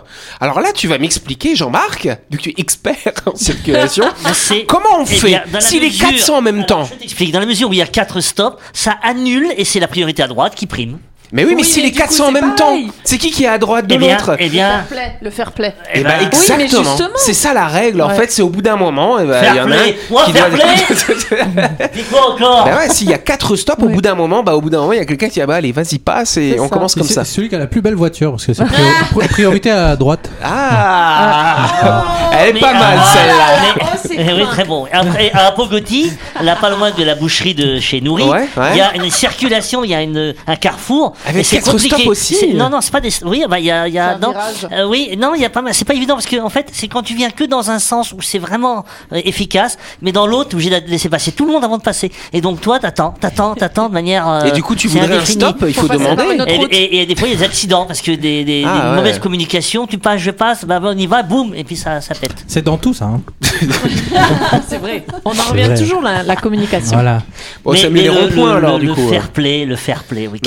Alors 0.41 0.61
là, 0.61 0.73
tu 0.73 0.87
vas 0.89 0.99
m'expliquer, 0.99 1.57
Jean-Marc, 1.57 2.07
vu 2.31 2.37
que 2.37 2.43
tu 2.43 2.51
es 2.51 2.55
expert 2.59 2.95
en 3.27 3.35
circulation, 3.37 4.05
comment 4.69 4.99
on 4.99 5.05
Eh 5.05 5.15
fait 5.15 5.43
si 5.61 5.81
les 5.81 5.91
quatre 5.91 6.19
sont 6.19 6.35
en 6.35 6.43
même 6.43 6.57
Alors, 6.57 6.67
temps 6.67 6.85
Je 6.85 6.99
t'explique. 6.99 7.33
Dans 7.33 7.41
la 7.41 7.47
mesure 7.47 7.71
où 7.71 7.73
il 7.73 7.79
y 7.79 7.83
a 7.83 7.87
quatre 7.87 8.21
stops, 8.21 8.59
ça 8.73 8.97
annule 9.03 9.49
et 9.57 9.65
c'est 9.65 9.81
la 9.81 9.89
priorité 9.89 10.23
à 10.23 10.29
droite 10.29 10.55
qui 10.55 10.67
prime. 10.67 10.99
Mais 11.33 11.45
oui, 11.45 11.55
mais 11.57 11.63
si 11.63 11.81
les 11.81 11.93
quatre 11.93 12.09
coup, 12.09 12.15
sont 12.15 12.23
en 12.25 12.27
c'est 12.27 12.33
même 12.41 12.55
pareil. 12.57 12.87
temps, 12.87 12.93
c'est 13.05 13.17
qui 13.19 13.31
qui 13.31 13.45
est 13.45 13.49
à 13.49 13.59
droite 13.59 13.87
de 13.87 13.95
Eh 13.95 13.99
l'autre 13.99 14.37
eh 14.39 14.49
bien, 14.49 14.69
Fair 14.71 14.87
play, 14.87 15.13
le 15.23 15.31
fair 15.31 15.53
play. 15.53 15.75
Eh 15.95 16.03
ben, 16.03 16.09
ben, 16.09 16.15
oui, 16.21 16.27
mais 16.31 16.65
exactement. 16.65 16.83
justement. 16.85 17.09
c'est 17.17 17.35
ça 17.35 17.55
la 17.55 17.67
règle. 17.67 18.03
En 18.03 18.11
fait, 18.11 18.33
c'est 18.33 18.43
au 18.43 18.49
bout 18.49 18.63
d'un 18.63 18.77
moment, 18.77 19.19
eh 19.21 19.25
ben, 19.27 19.41
il 19.51 19.57
y 19.57 19.61
en 19.61 19.71
a 19.71 19.75
un 19.77 20.25
qui 20.27 20.33
fair 20.33 20.51
doit. 20.51 21.89
dis 21.95 22.03
quoi 22.11 22.33
encore 22.35 22.65
Bah 22.65 22.77
ouais, 22.79 22.89
s'il 22.91 23.09
y 23.09 23.15
a 23.15 23.19
quatre 23.19 23.55
stops, 23.57 23.83
au 23.83 23.89
bout 23.89 24.01
d'un 24.03 24.15
moment, 24.15 24.43
bah 24.43 24.55
au 24.55 24.61
bout 24.61 24.71
d'un 24.71 24.81
moment, 24.81 24.93
il 24.93 24.99
y 24.99 25.03
a 25.03 25.05
quelqu'un 25.05 25.29
qui 25.29 25.35
dit 25.35 25.41
ah 25.43 25.47
bah 25.47 25.55
allez, 25.57 25.73
vas-y 25.73 25.99
passe 25.99 26.37
et 26.37 26.53
C'est 26.55 26.61
on 26.61 26.65
ça. 26.65 26.75
commence 26.75 26.95
comme 26.95 27.05
c'est 27.07 27.15
ça. 27.15 27.25
celui 27.25 27.49
qui 27.49 27.55
a 27.55 27.59
la 27.59 27.67
plus 27.69 27.81
belle 27.81 27.95
voiture, 27.95 28.33
parce 28.33 28.47
que 28.47 28.53
c'est 28.55 28.65
priori- 28.65 28.93
pri- 29.15 29.29
priorité 29.29 29.71
à 29.71 29.95
droite. 29.97 30.29
Ah, 30.43 32.05
Elle 32.39 32.57
est 32.57 32.61
pas 32.61 32.73
mal 32.73 32.99
ah, 33.01 33.15
celle-là. 33.15 33.47
mais- 33.77 33.99
c'est 34.09 34.17
Eh 34.19 34.33
oui, 34.35 34.47
très 34.51 34.65
bon. 34.65 34.87
Après, 34.93 35.31
à 35.33 35.53
Pogoti, 35.53 36.13
là 36.43 36.57
pas 36.57 36.71
loin 36.71 36.91
de 36.91 37.05
la 37.05 37.15
boucherie 37.15 37.55
de 37.55 37.79
chez 37.81 38.01
Nourri, 38.01 38.25
il 38.73 38.77
y 38.77 38.81
a 38.81 38.95
une 38.97 39.11
circulation, 39.11 39.85
il 39.85 39.91
y 39.91 39.95
a 39.95 40.03
une, 40.03 40.35
un 40.47 40.57
carrefour. 40.57 41.15
Avec 41.27 41.45
c'est 41.45 41.61
compliqué. 41.61 41.97
stops 41.97 42.07
aussi. 42.09 42.35
C'est- 42.35 42.53
Non, 42.55 42.71
non, 42.71 42.81
c'est 42.81 42.91
pas 42.93 43.01
des. 43.01 43.11
Oui, 43.25 43.45
bah, 43.49 43.59
il 43.59 43.67
y 43.67 43.71
a. 43.71 43.87
il 43.87 43.95
y 43.95 43.99
a 43.99 44.17
C'est 44.19 44.25
un 44.25 44.27
non, 44.27 44.31
virage. 44.33 44.69
euh, 44.73 44.87
oui, 44.89 45.15
non, 45.19 45.35
il 45.35 45.43
y 45.43 45.45
a 45.45 45.51
pas 45.51 45.61
mal. 45.63 45.75
C'est 45.75 45.85
pas 45.85 45.95
évident 45.95 46.15
parce 46.15 46.27
que 46.27 46.41
en 46.41 46.49
fait, 46.49 46.69
c'est 46.73 46.89
quand 46.89 47.03
tu 47.03 47.15
viens 47.15 47.31
que 47.31 47.45
dans 47.45 47.71
un 47.71 47.79
sens 47.79 48.13
où 48.13 48.23
c'est 48.23 48.39
vraiment 48.39 48.85
euh, 49.13 49.21
efficace, 49.25 49.77
mais 50.03 50.13
dans 50.13 50.27
l'autre, 50.27 50.51
tu 50.51 50.53
es 50.53 50.55
obligé 50.57 50.81
de 50.81 50.89
laisser 50.89 51.09
passer 51.09 51.33
tout 51.33 51.45
le 51.47 51.53
monde 51.53 51.63
avant 51.65 51.77
de 51.79 51.83
passer. 51.83 52.11
Et 52.33 52.41
donc 52.41 52.61
toi, 52.61 52.79
t'attends, 52.79 53.15
t'attends, 53.21 53.55
t'attends 53.55 53.89
de 53.89 53.95
manière. 53.95 54.27
euh, 54.29 54.45
Et 54.45 54.53
du 54.53 54.63
coup, 54.63 54.75
tu 54.75 54.89
voudrais 54.89 55.09
un 55.09 55.17
indéfini. 55.19 55.43
stop, 55.43 55.57
il 55.69 55.75
faut 55.75 55.89
demander. 55.89 56.25
Et, 56.71 56.77
et- 56.77 57.03
et 57.03 57.07
des 57.07 57.15
fois, 57.17 57.29
il 57.29 57.33
y 57.33 57.35
a 57.35 57.39
des 57.39 57.45
accidents 57.45 57.85
parce 57.87 58.01
que 58.01 58.13
des, 58.13 58.45
des- 58.45 58.65
Ah, 58.67 58.81
des 58.85 58.89
ouais. 58.91 58.97
mauvaises 58.97 59.19
communications, 59.19 59.87
tu 59.87 59.99
passes, 59.99 60.21
je 60.21 60.31
passe, 60.31 60.65
bah, 60.65 60.81
bah, 60.81 60.93
on 60.95 60.99
y 60.99 61.07
va, 61.07 61.23
boum, 61.23 61.55
et 61.55 61.65
puis 61.65 61.77
ça, 61.77 62.01
ça 62.01 62.15
pète. 62.15 62.45
C'est 62.47 62.63
dans 62.65 62.79
tout 62.79 62.95
ça. 62.95 63.05
hein. 63.07 63.21
c'est 64.69 64.79
vrai. 64.79 65.05
On 65.25 65.31
en 65.31 65.43
revient 65.51 65.65
vrai. 65.65 65.77
toujours 65.79 66.05
à 66.07 66.23
la 66.23 66.37
communication. 66.37 66.93
Voilà. 66.95 67.23
Bon, 67.65 67.75
c'est 67.77 67.91
mieux 67.91 68.03
les 68.03 68.05
le- 68.09 68.13
ronds-points 68.13 68.51
le- 68.53 68.57
alors, 68.57 68.75
le, 68.79 68.81
du 68.81 68.87
le 68.87 68.95
coup. 68.95 69.09
fair 69.09 69.29
play, 69.29 69.65
le 69.65 69.77
fair 69.77 70.05
play, 70.05 70.29
oui. 70.33 70.41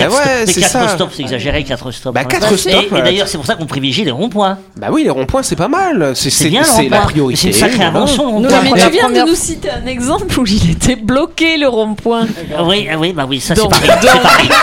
Bah 0.64 0.70
Quatre 0.70 0.76
ouais, 0.76 0.80
stops. 0.80 0.80
Mais 0.80 0.80
c'est 0.80 0.80
quatre 0.80 0.90
ça. 0.90 0.96
stops, 0.96 1.14
c'est 1.16 1.22
exagéré, 1.24 1.64
quatre 1.64 1.92
stops. 1.92 2.14
Bah, 2.14 2.22
hein. 2.22 2.26
quatre 2.26 2.54
Et- 2.54 2.58
stops, 2.58 2.98
Et, 2.98 3.02
d'ailleurs, 3.02 3.28
c'est 3.28 3.38
pour 3.38 3.46
ça 3.46 3.56
qu'on 3.56 3.66
privilégie 3.66 4.04
les 4.06 4.12
ronds-points. 4.12 4.58
Bah 4.78 4.88
oui, 4.92 5.04
les 5.04 5.10
ronds-points, 5.10 5.44
c'est 5.44 5.56
pas 5.56 5.68
mal. 5.68 6.12
C'est 6.16 6.30
C'est 6.30 6.44
c'est- 6.46 6.50
bien 6.50 6.62
le 6.62 6.66
c'est 6.68 6.90
la 6.90 7.00
priorité. 7.02 7.40
C'est 7.42 7.48
une 7.48 7.54
sacrée 7.54 7.84
invention, 7.84 8.40
le 8.42 8.50
la 8.50 8.62
Mais 8.62 8.72
tu 8.72 8.90
viens 8.90 9.10
de 9.10 9.22
nous 9.30 9.36
citer 9.36 9.70
un 9.72 9.86
exemple 9.86 10.40
où 10.40 10.46
il 10.46 10.72
était 10.72 10.96
bloqué 10.96 11.58
le 11.58 11.68
rond-point. 11.68 12.28
Ah 12.58 12.64
Oui, 12.64 12.88
ah 12.92 12.98
oui, 12.98 13.14
bah 13.14 13.26
oui, 13.28 13.40
ça 13.40 13.56
c'est 13.56 13.68
Paris. 13.68 13.90
C'est. 14.02 14.10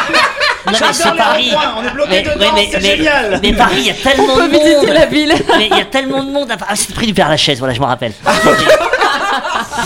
Non, 0.67 0.73
mais 0.79 0.93
c'est 0.93 1.17
Paris. 1.17 1.51
on 1.79 1.83
est 1.89 1.91
bloqué 1.95 2.23
dedans, 2.23 2.47
c'est 2.71 2.81
génial. 2.81 3.41
mais 3.43 3.53
Paris, 3.55 3.77
il 3.79 3.87
y 3.87 3.91
a 3.91 3.95
On 3.95 4.09
tellement 4.11 4.35
peut 4.37 4.47
de 4.49 4.53
monde. 4.53 4.63
visiter 4.63 4.93
la 4.93 5.07
ville. 5.07 5.35
Mais 5.57 5.69
il 5.71 5.77
y 5.77 5.81
a 5.81 5.85
tellement 5.87 6.23
de 6.23 6.31
monde. 6.31 6.49
Ah, 6.69 6.77
c'était 6.77 6.93
près 6.93 7.07
du 7.07 7.15
Père 7.15 7.31
Lachaise, 7.31 7.59
voilà, 7.59 7.73
je 7.73 7.81
me 7.81 7.87
rappelle. 7.87 8.13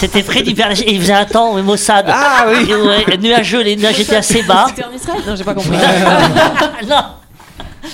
C'était 0.00 0.22
près 0.22 0.42
du 0.42 0.54
Père 0.54 0.68
Lachaise. 0.68 0.84
Et 0.86 0.92
il 0.94 1.00
faisait 1.00 1.12
un 1.14 1.24
temps, 1.24 1.54
oui, 1.54 1.62
Mossad. 1.62 2.06
Ah 2.08 2.46
oui. 2.48 2.68
Et 2.70 2.74
ouais, 2.74 3.16
nuageux, 3.18 3.62
les 3.62 3.76
nuages 3.76 4.00
étaient 4.00 4.16
assez 4.16 4.42
bas. 4.42 4.66
C'était 4.68 4.84
en 4.84 4.92
Israël 4.92 5.20
Non, 5.26 5.36
j'ai 5.36 5.44
pas 5.44 5.54
compris. 5.54 5.70
non. 6.88 7.04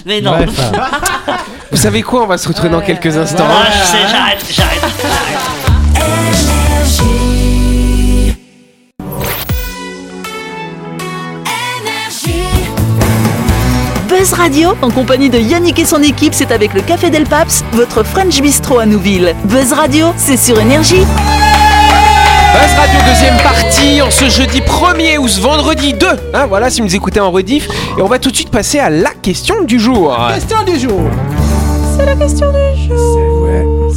Mais 0.06 0.20
non. 0.20 0.32
Bref, 0.32 0.50
Vous 1.70 1.76
savez 1.76 2.02
quoi 2.02 2.22
On 2.22 2.26
va 2.26 2.38
se 2.38 2.48
retrouver 2.48 2.70
dans 2.70 2.80
quelques 2.80 3.16
instants. 3.16 3.46
Ah, 3.48 3.66
je 3.70 3.86
sais, 3.86 3.98
j'arrête, 4.10 4.44
j'arrête. 4.50 4.84
Buzz 14.08 14.32
Radio, 14.34 14.70
en 14.82 14.90
compagnie 14.90 15.30
de 15.30 15.38
Yannick 15.38 15.78
et 15.78 15.84
son 15.84 16.02
équipe, 16.02 16.34
c'est 16.34 16.52
avec 16.52 16.74
le 16.74 16.82
Café 16.82 17.10
Del 17.10 17.24
Paps, 17.24 17.64
votre 17.72 18.02
French 18.02 18.40
Bistro 18.42 18.78
à 18.78 18.86
Nouville. 18.86 19.34
Buzz 19.44 19.72
Radio, 19.72 20.12
c'est 20.16 20.36
sur 20.36 20.58
Énergie. 20.60 21.06
Buzz 22.52 22.74
Radio 22.76 23.00
deuxième 23.06 23.36
partie 23.42 24.02
en 24.02 24.10
ce 24.10 24.28
jeudi 24.28 24.60
1er 24.60 25.18
ou 25.18 25.28
ce 25.28 25.40
vendredi 25.40 25.94
2. 25.94 26.06
Hein, 26.34 26.46
voilà, 26.46 26.68
si 26.68 26.80
vous 26.80 26.88
nous 26.88 26.96
écoutez 26.96 27.20
en 27.20 27.30
rediff. 27.30 27.68
Et 27.96 28.02
on 28.02 28.06
va 28.06 28.18
tout 28.18 28.30
de 28.30 28.34
suite 28.34 28.50
passer 28.50 28.80
à 28.80 28.90
la 28.90 29.10
question 29.10 29.62
du 29.62 29.78
jour. 29.78 30.16
Question 30.34 30.64
du 30.64 30.78
jour. 30.78 31.00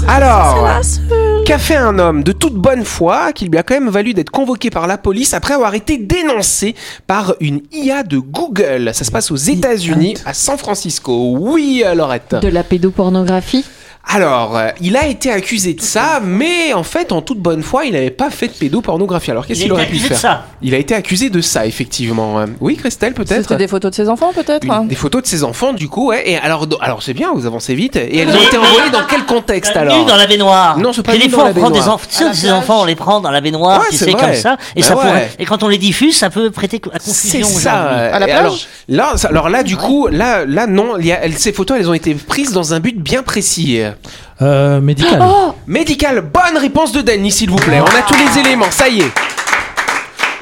Alors, 0.08 0.82
qu'a 1.46 1.58
fait 1.58 1.76
un 1.76 1.98
homme 1.98 2.22
de 2.24 2.32
toute 2.32 2.54
bonne 2.54 2.86
foi 2.86 3.34
qui 3.34 3.46
lui 3.48 3.58
a 3.58 3.64
quand 3.64 3.74
même 3.74 3.90
valu 3.90 4.14
d'être 4.14 4.30
convoqué 4.30 4.70
par 4.70 4.86
la 4.86 5.00
police 5.00 5.34
après 5.34 5.56
avoir 5.56 5.74
été 5.74 5.98
dénoncé 5.98 6.76
par 7.08 7.34
une 7.40 7.62
IA 7.72 8.04
de 8.04 8.20
Google? 8.20 8.92
Ça 8.94 9.04
se 9.04 9.12
passe 9.12 9.32
aux 9.32 9.36
États-Unis, 9.36 10.16
à 10.26 10.34
San 10.36 10.60
Francisco. 10.60 11.36
Oui, 11.40 11.84
Laurette. 11.96 12.36
De 12.36 12.50
la 12.50 12.64
pédopornographie? 12.64 13.66
Alors, 14.06 14.58
euh, 14.58 14.68
il 14.82 14.98
a 14.98 15.08
été 15.08 15.32
accusé 15.32 15.74
de 15.74 15.82
ça, 15.82 16.20
mais 16.22 16.74
en 16.74 16.84
fait, 16.84 17.12
en 17.14 17.22
toute 17.22 17.40
bonne 17.40 17.64
foi, 17.64 17.86
il 17.86 17.94
n'avait 17.94 18.12
pas 18.12 18.30
fait 18.30 18.48
de 18.50 18.54
pédopornographie. 18.54 19.32
Alors, 19.32 19.48
qu'est-ce 19.48 19.62
Il 19.62 19.64
qu'il 19.64 19.72
a 19.72 19.76
aurait 19.76 19.84
été 19.84 19.92
pu 19.92 19.98
accusé 19.98 20.10
de 20.10 20.20
faire 20.20 20.32
ça. 20.32 20.46
Il 20.62 20.76
a 20.76 20.78
été 20.78 20.94
accusé 20.94 21.30
de 21.30 21.42
ça, 21.42 21.66
effectivement. 21.66 22.40
Euh, 22.42 22.46
Oui, 22.60 22.76
Christelle, 22.76 23.14
peut-être 23.14 23.42
C'était 23.44 23.56
des 23.56 23.68
photos 23.68 23.92
de 23.92 23.96
ses 23.96 24.10
enfants, 24.10 24.32
peut-être 24.36 24.66
Une- 24.66 24.72
hein 24.72 24.84
des 24.86 24.96
photos 24.96 25.24
de 25.24 25.28
ses 25.28 25.44
enfants, 25.44 25.72
du 25.74 25.88
coup, 25.88 26.10
ouais. 26.10 26.30
Et 26.30 26.38
alors, 26.38 26.68
do- 26.68 26.78
alors 26.82 27.02
c'est 27.02 27.14
bien, 27.14 27.32
vous 27.34 27.46
avancez 27.48 27.74
vite. 27.76 27.96
Et 27.96 28.18
elles 28.20 28.30
ont 28.30 28.42
été 28.42 28.58
envoyées 28.58 28.90
dans 28.92 29.06
quel 29.10 29.26
contexte 29.26 29.74
Nu 29.74 29.82
alors 29.82 30.06
dans 30.06 30.16
la 30.18 30.28
baignoire. 30.28 30.78
Non, 30.78 30.92
c'est 30.94 31.02
pas 31.02 31.16
Et 31.16 31.18
nu 31.20 31.24
des 31.24 31.30
dans 31.30 31.38
fois, 31.38 31.44
la 31.46 31.50
on 31.52 31.54
prend 31.54 31.70
des 31.70 31.80
baignoire. 31.80 31.96
enfants, 31.96 32.08
tu 32.10 32.16
sais, 32.18 32.34
ces 32.34 32.52
enfants, 32.52 32.82
on 32.82 32.86
les 32.86 32.96
prend 32.96 33.22
dans 33.22 33.32
la 33.32 33.42
baignoire, 33.42 33.80
Ouais, 33.80 33.88
tu 33.90 33.96
c'est 33.98 34.06
sais, 34.06 34.12
vrai. 34.12 34.22
comme 34.22 34.36
ça. 34.36 34.58
Et, 34.76 34.82
Bah 34.82 34.88
ça 34.88 34.94
pourrait- 34.96 35.32
et 35.40 35.46
quand 35.46 35.64
on 35.64 35.70
les 35.70 35.78
diffuse, 35.80 36.18
ça 36.18 36.30
peut 36.30 36.52
prêter 36.52 36.80
à 36.94 37.00
C'est 37.00 37.40
confusion. 37.40 37.48
ça. 37.48 37.74
aujourd'hui. 37.84 38.00
À 38.00 38.20
la 38.20 38.26
et 38.28 38.30
plage 38.32 38.40
alors, 38.42 38.58
là, 38.90 39.18
ça- 39.18 39.30
alors 39.30 39.50
là, 39.50 39.64
du 39.64 39.78
coup, 39.78 40.08
là, 40.10 40.46
là, 40.46 40.68
non. 40.68 40.98
il 41.00 41.06
y 41.08 41.12
a- 41.14 41.24
elles- 41.24 41.38
ces 41.40 41.54
photos, 41.54 41.78
elles 41.80 41.90
ont 41.90 41.94
été 41.94 42.14
prises 42.14 42.52
dans 42.52 42.74
un 42.74 42.80
but 42.82 42.98
bien 43.00 43.24
précis. 43.24 43.80
Euh, 44.42 44.82
médical. 44.82 45.22
Médical, 45.68 46.22
bonne 46.22 46.58
réponse 46.62 46.92
de 46.92 47.02
Danny, 47.02 47.32
s'il 47.32 47.50
vous 47.50 47.58
plaît. 47.58 47.80
On 47.82 47.86
a 47.86 48.02
tous 48.02 48.16
les 48.16 48.40
éléments, 48.40 48.72
ça 48.72 48.90
y 48.90 49.02
est. 49.02 49.12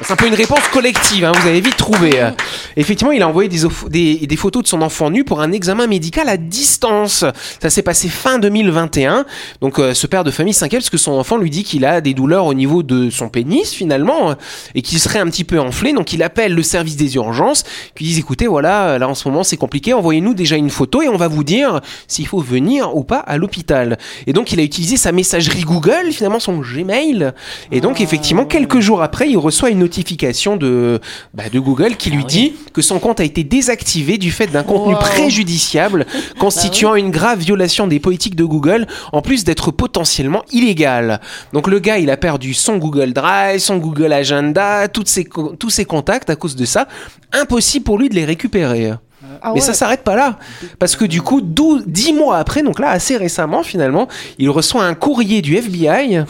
C'est 0.02 0.12
un 0.12 0.16
peu 0.16 0.26
une 0.26 0.34
réponse 0.34 0.66
collective, 0.72 1.24
hein, 1.24 1.32
vous 1.40 1.48
avez 1.48 1.60
vite 1.60 1.76
trouvé. 1.76 2.20
Euh, 2.20 2.30
Effectivement, 2.76 3.12
il 3.12 3.22
a 3.22 3.28
envoyé 3.28 3.48
des, 3.48 4.36
photos 4.36 4.62
de 4.62 4.68
son 4.68 4.82
enfant 4.82 5.10
nu 5.10 5.24
pour 5.24 5.40
un 5.40 5.52
examen 5.52 5.86
médical 5.86 6.28
à 6.28 6.36
distance. 6.36 7.24
Ça 7.60 7.70
s'est 7.70 7.82
passé 7.82 8.08
fin 8.08 8.38
2021. 8.38 9.26
Donc 9.60 9.78
euh, 9.78 9.94
ce 9.94 10.06
père 10.06 10.24
de 10.24 10.30
famille 10.30 10.54
s'inquiète 10.54 10.80
parce 10.80 10.90
que 10.90 10.96
son 10.96 11.12
enfant 11.12 11.36
lui 11.36 11.50
dit 11.50 11.64
qu'il 11.64 11.84
a 11.84 12.00
des 12.00 12.14
douleurs 12.14 12.46
au 12.46 12.54
niveau 12.54 12.82
de 12.82 13.10
son 13.10 13.28
pénis 13.28 13.72
finalement 13.72 14.34
et 14.74 14.82
qu'il 14.82 14.98
serait 14.98 15.18
un 15.18 15.26
petit 15.26 15.44
peu 15.44 15.58
enflé. 15.60 15.92
Donc 15.92 16.12
il 16.12 16.22
appelle 16.22 16.54
le 16.54 16.62
service 16.62 16.96
des 16.96 17.14
urgences 17.16 17.64
qui 17.94 18.04
disent 18.04 18.18
écoutez 18.18 18.46
voilà 18.46 18.98
là 18.98 19.08
en 19.08 19.14
ce 19.14 19.28
moment 19.28 19.44
c'est 19.44 19.56
compliqué, 19.56 19.92
envoyez-nous 19.92 20.34
déjà 20.34 20.56
une 20.56 20.70
photo 20.70 21.02
et 21.02 21.08
on 21.08 21.16
va 21.16 21.28
vous 21.28 21.44
dire 21.44 21.80
s'il 22.08 22.26
faut 22.26 22.40
venir 22.40 22.96
ou 22.96 23.04
pas 23.04 23.18
à 23.18 23.36
l'hôpital. 23.36 23.98
Et 24.26 24.32
donc 24.32 24.52
il 24.52 24.60
a 24.60 24.62
utilisé 24.62 24.96
sa 24.96 25.12
messagerie 25.12 25.62
Google, 25.62 26.10
finalement 26.10 26.40
son 26.40 26.58
Gmail. 26.58 27.32
Et 27.70 27.80
donc 27.80 28.00
effectivement 28.00 28.46
quelques 28.46 28.80
jours 28.80 29.02
après 29.02 29.28
il 29.28 29.36
reçoit 29.36 29.70
une 29.70 29.82
notification 29.92 30.56
de, 30.56 31.00
bah, 31.34 31.44
de 31.52 31.58
Google 31.60 31.96
qui 31.96 32.10
lui 32.10 32.24
dit 32.24 32.54
que 32.72 32.80
son 32.80 32.98
compte 32.98 33.20
a 33.20 33.24
été 33.24 33.44
désactivé 33.44 34.16
du 34.16 34.30
fait 34.32 34.46
d'un 34.46 34.62
contenu 34.62 34.94
Wow. 34.94 35.00
préjudiciable 35.00 36.06
constituant 36.40 36.94
une 36.94 37.10
grave 37.10 37.38
violation 37.40 37.86
des 37.86 38.00
politiques 38.00 38.34
de 38.34 38.44
Google 38.44 38.86
en 39.12 39.20
plus 39.22 39.44
d'être 39.44 39.70
potentiellement 39.70 40.42
illégal. 40.50 41.20
Donc 41.52 41.68
le 41.68 41.78
gars 41.78 41.98
il 41.98 42.10
a 42.10 42.16
perdu 42.16 42.54
son 42.54 42.78
Google 42.78 43.12
Drive, 43.12 43.60
son 43.60 43.76
Google 43.76 44.12
Agenda, 44.14 44.88
toutes 44.88 45.08
ses, 45.08 45.24
co- 45.24 45.54
tous 45.58 45.70
ses 45.70 45.84
contacts 45.84 46.30
à 46.30 46.36
cause 46.36 46.56
de 46.56 46.64
ça. 46.64 46.88
Impossible 47.32 47.84
pour 47.84 47.98
lui 47.98 48.08
de 48.08 48.14
les 48.14 48.24
récupérer. 48.24 48.92
Ah 49.40 49.48
Mais 49.48 49.52
ouais. 49.54 49.60
ça 49.60 49.72
s'arrête 49.74 50.02
pas 50.02 50.16
là. 50.16 50.38
Parce 50.78 50.96
que 50.96 51.04
du 51.04 51.22
coup, 51.22 51.40
12, 51.40 51.84
10 51.86 52.12
mois 52.14 52.38
après, 52.38 52.62
donc 52.62 52.78
là, 52.80 52.90
assez 52.90 53.16
récemment 53.16 53.62
finalement, 53.62 54.08
il 54.38 54.50
reçoit 54.50 54.84
un 54.84 54.94
courrier 54.94 55.42
du 55.42 55.56
FBI. 55.56 56.24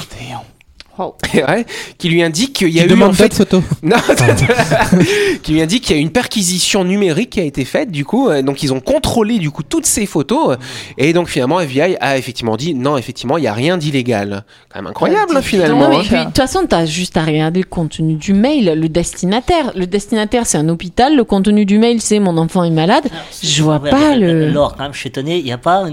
Wow. 0.99 1.15
Ouais, 1.35 1.65
qui 1.99 2.09
lui 2.11 2.23
indique 2.23 2.53
qu'il 2.53 2.69
y 2.69 2.79
a 2.79 2.83
Qui 2.85 2.89
eu 2.91 2.93
en 2.93 2.95
demande 2.97 3.15
fait 3.15 3.23
d'autres 3.25 3.37
photos. 3.37 3.63
non, 3.83 3.97
qui 5.43 5.53
lui 5.53 5.63
indique 5.63 5.85
qu'il 5.85 5.97
y 5.97 5.99
a 5.99 6.03
une 6.03 6.11
perquisition 6.11 6.85
numérique 6.85 7.31
qui 7.31 7.41
a 7.41 7.45
été 7.45 7.65
faite 7.65 7.91
du 7.91 8.05
coup 8.05 8.29
euh, 8.29 8.43
donc 8.43 8.63
ils 8.63 8.73
ont 8.73 8.81
contrôlé 8.81 9.39
du 9.39 9.51
coup 9.51 9.63
toutes 9.63 9.87
ces 9.87 10.07
photos 10.07 10.57
et 10.99 11.13
donc 11.13 11.29
finalement 11.29 11.61
FBI 11.61 11.97
a 12.01 12.19
effectivement 12.19 12.57
dit 12.57 12.75
non 12.75 12.97
effectivement 12.97 13.39
il 13.39 13.45
y 13.45 13.47
a 13.47 13.53
rien 13.55 13.79
d'illégal 13.79 14.45
quand 14.73 14.81
même 14.81 14.89
incroyable 14.89 15.37
hein, 15.37 15.43
finalement 15.43 15.89
Non, 15.89 15.97
hein. 15.99 16.03
mais 16.03 16.09
puis, 16.09 16.19
de 16.19 16.25
toute 16.25 16.37
façon, 16.37 16.67
tu 16.69 16.75
as 16.75 16.87
juste 16.87 17.17
à 17.17 17.25
regarder 17.25 17.61
le 17.61 17.67
contenu 17.67 18.15
du 18.15 18.33
mail, 18.33 18.73
le 18.79 18.89
destinataire. 18.89 19.73
Le 19.75 19.87
destinataire, 19.87 20.47
c'est 20.47 20.57
un 20.59 20.69
hôpital. 20.69 21.15
Le 21.17 21.25
contenu 21.25 21.65
du 21.67 21.79
mail, 21.79 22.01
c'est 22.01 22.19
mon 22.21 22.39
enfant 22.39 22.65
est 22.65 22.71
malade. 22.71 23.05
Je 23.43 23.63
vois 23.63 23.81
pas 23.81 24.17
le. 24.17 24.49
Laure, 24.51 24.75
quand 24.77 24.85
même, 24.85 24.95
je 24.95 24.99
suis 24.99 25.09
étonné, 25.09 25.39
il 25.39 25.45
n'y 25.45 25.53
a 25.53 25.59
pas 25.59 25.85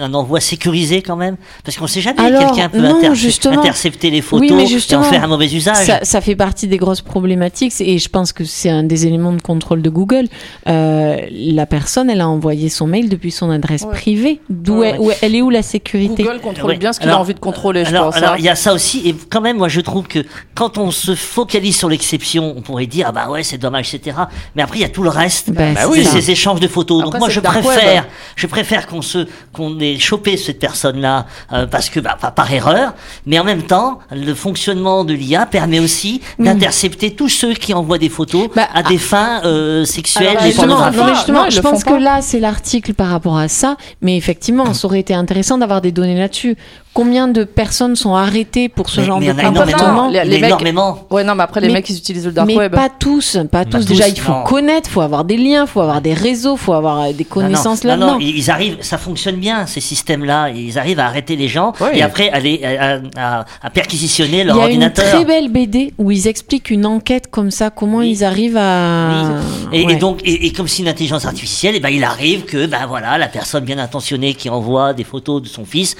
un 0.00 0.14
envoi 0.14 0.40
sécurisé 0.40 1.02
quand 1.02 1.16
même? 1.16 1.36
Parce 1.64 1.76
qu'on 1.76 1.86
sait 1.86 2.00
jamais, 2.00 2.20
Alors, 2.20 2.46
quelqu'un 2.52 2.68
peut 2.70 2.78
non, 2.78 2.96
interce- 2.98 3.18
justement. 3.18 3.58
intercepter 3.58 4.10
les 4.10 4.22
photos 4.22 4.33
Oui, 4.40 4.50
mais 4.52 4.62
et 4.62 4.66
en 4.66 4.68
justement, 4.68 5.02
faire 5.04 5.24
un 5.24 5.26
mauvais 5.28 5.46
usage. 5.52 5.86
Ça, 5.86 6.00
ça 6.02 6.20
fait 6.20 6.36
partie 6.36 6.66
des 6.66 6.76
grosses 6.76 7.00
problématiques 7.02 7.72
et 7.80 7.98
je 7.98 8.08
pense 8.08 8.32
que 8.32 8.44
c'est 8.44 8.70
un 8.70 8.82
des 8.82 9.06
éléments 9.06 9.32
de 9.32 9.40
contrôle 9.42 9.82
de 9.82 9.90
Google. 9.90 10.26
Euh, 10.68 11.16
la 11.30 11.66
personne, 11.66 12.10
elle 12.10 12.20
a 12.20 12.28
envoyé 12.28 12.68
son 12.68 12.86
mail 12.86 13.08
depuis 13.08 13.30
son 13.30 13.50
adresse 13.50 13.82
Ouais. 13.82 13.92
privée. 13.92 14.40
D'où 14.50 14.78
Ouais, 14.78 14.98
elle 15.22 15.34
est 15.34 15.42
où 15.42 15.50
la 15.50 15.62
sécurité 15.62 16.22
Google 16.24 16.40
contrôle 16.40 16.70
Ouais. 16.70 16.76
bien 16.76 16.92
ce 16.92 17.00
qu'il 17.00 17.10
a 17.10 17.18
envie 17.18 17.34
de 17.34 17.38
contrôler, 17.40 17.84
je 17.84 17.90
alors, 17.90 18.06
pense. 18.06 18.16
alors, 18.16 18.32
hein. 18.32 18.36
il 18.38 18.44
y 18.44 18.48
a 18.48 18.54
ça 18.56 18.72
aussi, 18.74 19.08
et 19.08 19.14
quand 19.30 19.40
même, 19.40 19.58
moi, 19.58 19.68
je 19.68 19.80
trouve 19.80 20.06
que 20.06 20.20
quand 20.54 20.78
on 20.78 20.90
se 20.90 21.14
focalise 21.14 21.76
sur 21.76 21.88
l'exception, 21.88 22.54
on 22.56 22.60
pourrait 22.62 22.86
dire, 22.86 23.06
ah 23.08 23.12
bah 23.12 23.28
ouais, 23.30 23.42
c'est 23.42 23.58
dommage, 23.58 23.94
etc. 23.94 24.16
Mais 24.56 24.62
après, 24.62 24.78
il 24.78 24.82
y 24.82 24.84
a 24.84 24.88
tout 24.88 25.02
le 25.02 25.10
reste. 25.10 25.50
Bah, 25.50 25.72
Bah 25.74 25.80
oui. 25.90 26.04
Ces 26.04 26.30
échanges 26.30 26.60
de 26.60 26.68
photos. 26.68 27.00
Après, 27.00 27.12
Donc 27.12 27.20
moi, 27.20 27.28
je 27.28 27.40
préfère, 27.40 28.02
web. 28.02 28.04
je 28.36 28.46
préfère 28.46 28.86
qu'on 28.86 29.02
se, 29.02 29.26
qu'on 29.52 29.78
ait 29.80 29.98
chopé 29.98 30.36
cette 30.36 30.58
personne-là 30.58 31.26
euh, 31.52 31.66
parce 31.66 31.90
que, 31.90 32.00
bah, 32.00 32.16
pas 32.20 32.30
par 32.30 32.52
erreur, 32.52 32.94
mais 33.26 33.38
en 33.38 33.44
même 33.44 33.62
temps, 33.62 33.98
le 34.24 34.34
fonctionnement 34.34 35.04
de 35.04 35.14
l'IA 35.14 35.46
permet 35.46 35.78
aussi 35.80 36.20
d'intercepter 36.38 37.10
tous 37.12 37.28
ceux 37.28 37.54
qui 37.54 37.74
envoient 37.74 37.98
des 37.98 38.08
photos 38.08 38.48
Bah, 38.54 38.68
à 38.74 38.82
des 38.82 38.98
fins 38.98 39.42
euh, 39.44 39.84
sexuelles 39.84 40.28
alors, 40.28 40.42
et 40.42 40.46
justement, 40.46 40.76
pornographiques. 40.76 41.02
mais 41.08 41.14
justement, 41.14 41.50
je 41.50 41.60
pense 41.60 41.84
que 41.84 41.90
pas. 41.90 41.98
là, 42.00 42.22
c'est 42.22 42.40
l'article 42.40 42.94
par 42.94 43.08
rapport 43.08 43.36
à 43.38 43.48
ça. 43.48 43.76
Mais 44.00 44.16
effectivement, 44.16 44.72
ça 44.74 44.86
aurait 44.86 45.00
été 45.00 45.14
intéressant 45.14 45.58
d'avoir 45.58 45.80
des 45.80 45.92
données 45.92 46.18
là-dessus. 46.18 46.56
Combien 46.94 47.28
de 47.28 47.44
personnes 47.44 47.96
sont 47.96 48.14
arrêtées 48.14 48.68
pour 48.68 48.88
ce 48.88 49.00
Mais- 49.00 49.06
genre 49.06 49.20
mais 49.20 49.26
de 49.26 49.32
énormément. 49.32 49.64
comportement 49.64 50.08
Les- 50.08 50.24
les 50.24 50.38
mecs- 50.38 50.44
énormément. 50.44 50.98
Ouais, 51.10 51.24
non, 51.24 51.34
mais 51.34 51.42
après, 51.42 51.60
les 51.60 51.66
Mais- 51.66 51.74
mecs, 51.74 51.90
ils 51.90 51.98
utilisent 51.98 52.24
le 52.26 52.32
dark 52.32 52.46
mais 52.46 52.56
web. 52.56 52.72
pas 52.72 52.88
tous, 52.88 53.36
pas 53.50 53.64
tous. 53.64 53.78
tous, 53.78 53.84
Déjà, 53.86 54.08
il 54.08 54.18
faut 54.18 54.32
non. 54.32 54.44
connaître, 54.44 54.88
faut 54.88 55.00
avoir 55.00 55.24
des 55.24 55.36
liens, 55.36 55.66
faut 55.66 55.80
avoir 55.80 56.00
des 56.00 56.14
réseaux, 56.14 56.56
faut 56.56 56.72
avoir 56.72 57.02
euh, 57.02 57.12
des 57.12 57.24
connaissances 57.24 57.84
non, 57.84 57.90
non, 57.96 58.06
là-dedans. 58.06 58.18
non, 58.20 58.26
ils 58.26 58.50
arrivent, 58.50 58.76
ça 58.80 58.96
fonctionne 58.98 59.36
bien 59.36 59.66
ces 59.66 59.80
systèmes-là. 59.80 60.50
Ils 60.50 60.78
arrivent 60.78 61.00
à 61.00 61.06
arrêter 61.06 61.36
les 61.36 61.48
gens 61.48 61.72
Ouais. 61.80 61.98
et 61.98 62.02
après 62.02 62.30
à, 62.30 62.38
les- 62.40 62.62
à, 62.64 63.00
à- 63.40 63.44
à 63.62 63.70
perquisitionner 63.70 64.40
Il 64.42 64.46
leur 64.46 64.56
y 64.56 64.60
a 64.60 64.62
une 64.62 64.82
ordinateur. 64.84 65.04
très 65.10 65.24
belle 65.24 65.48
BD 65.50 65.92
où 65.98 66.10
ils 66.12 66.28
expliquent 66.28 66.70
une 66.70 66.86
enquête 66.86 67.28
comme 67.30 67.50
ça, 67.50 67.70
comment 67.70 67.98
Oui. 67.98 68.10
ils 68.12 68.24
arrivent 68.24 68.56
à. 68.56 69.32
Et, 69.72 69.82
et 69.82 69.86
Ouais. 69.86 69.96
donc, 69.96 70.20
et, 70.24 70.46
et 70.46 70.52
comme 70.52 70.68
c'est 70.68 70.82
une 70.82 70.88
intelligence 70.88 71.24
artificielle, 71.26 71.74
et 71.74 71.80
ben 71.80 71.88
il 71.90 72.04
arrive 72.04 72.44
que 72.44 72.66
ben 72.66 72.86
voilà 72.86 73.18
la 73.18 73.26
personne 73.28 73.64
bien 73.64 73.78
intentionnée 73.78 74.34
qui 74.34 74.48
envoie 74.48 74.92
des 74.94 75.04
photos 75.04 75.42
de 75.42 75.48
son 75.48 75.64
fils, 75.64 75.96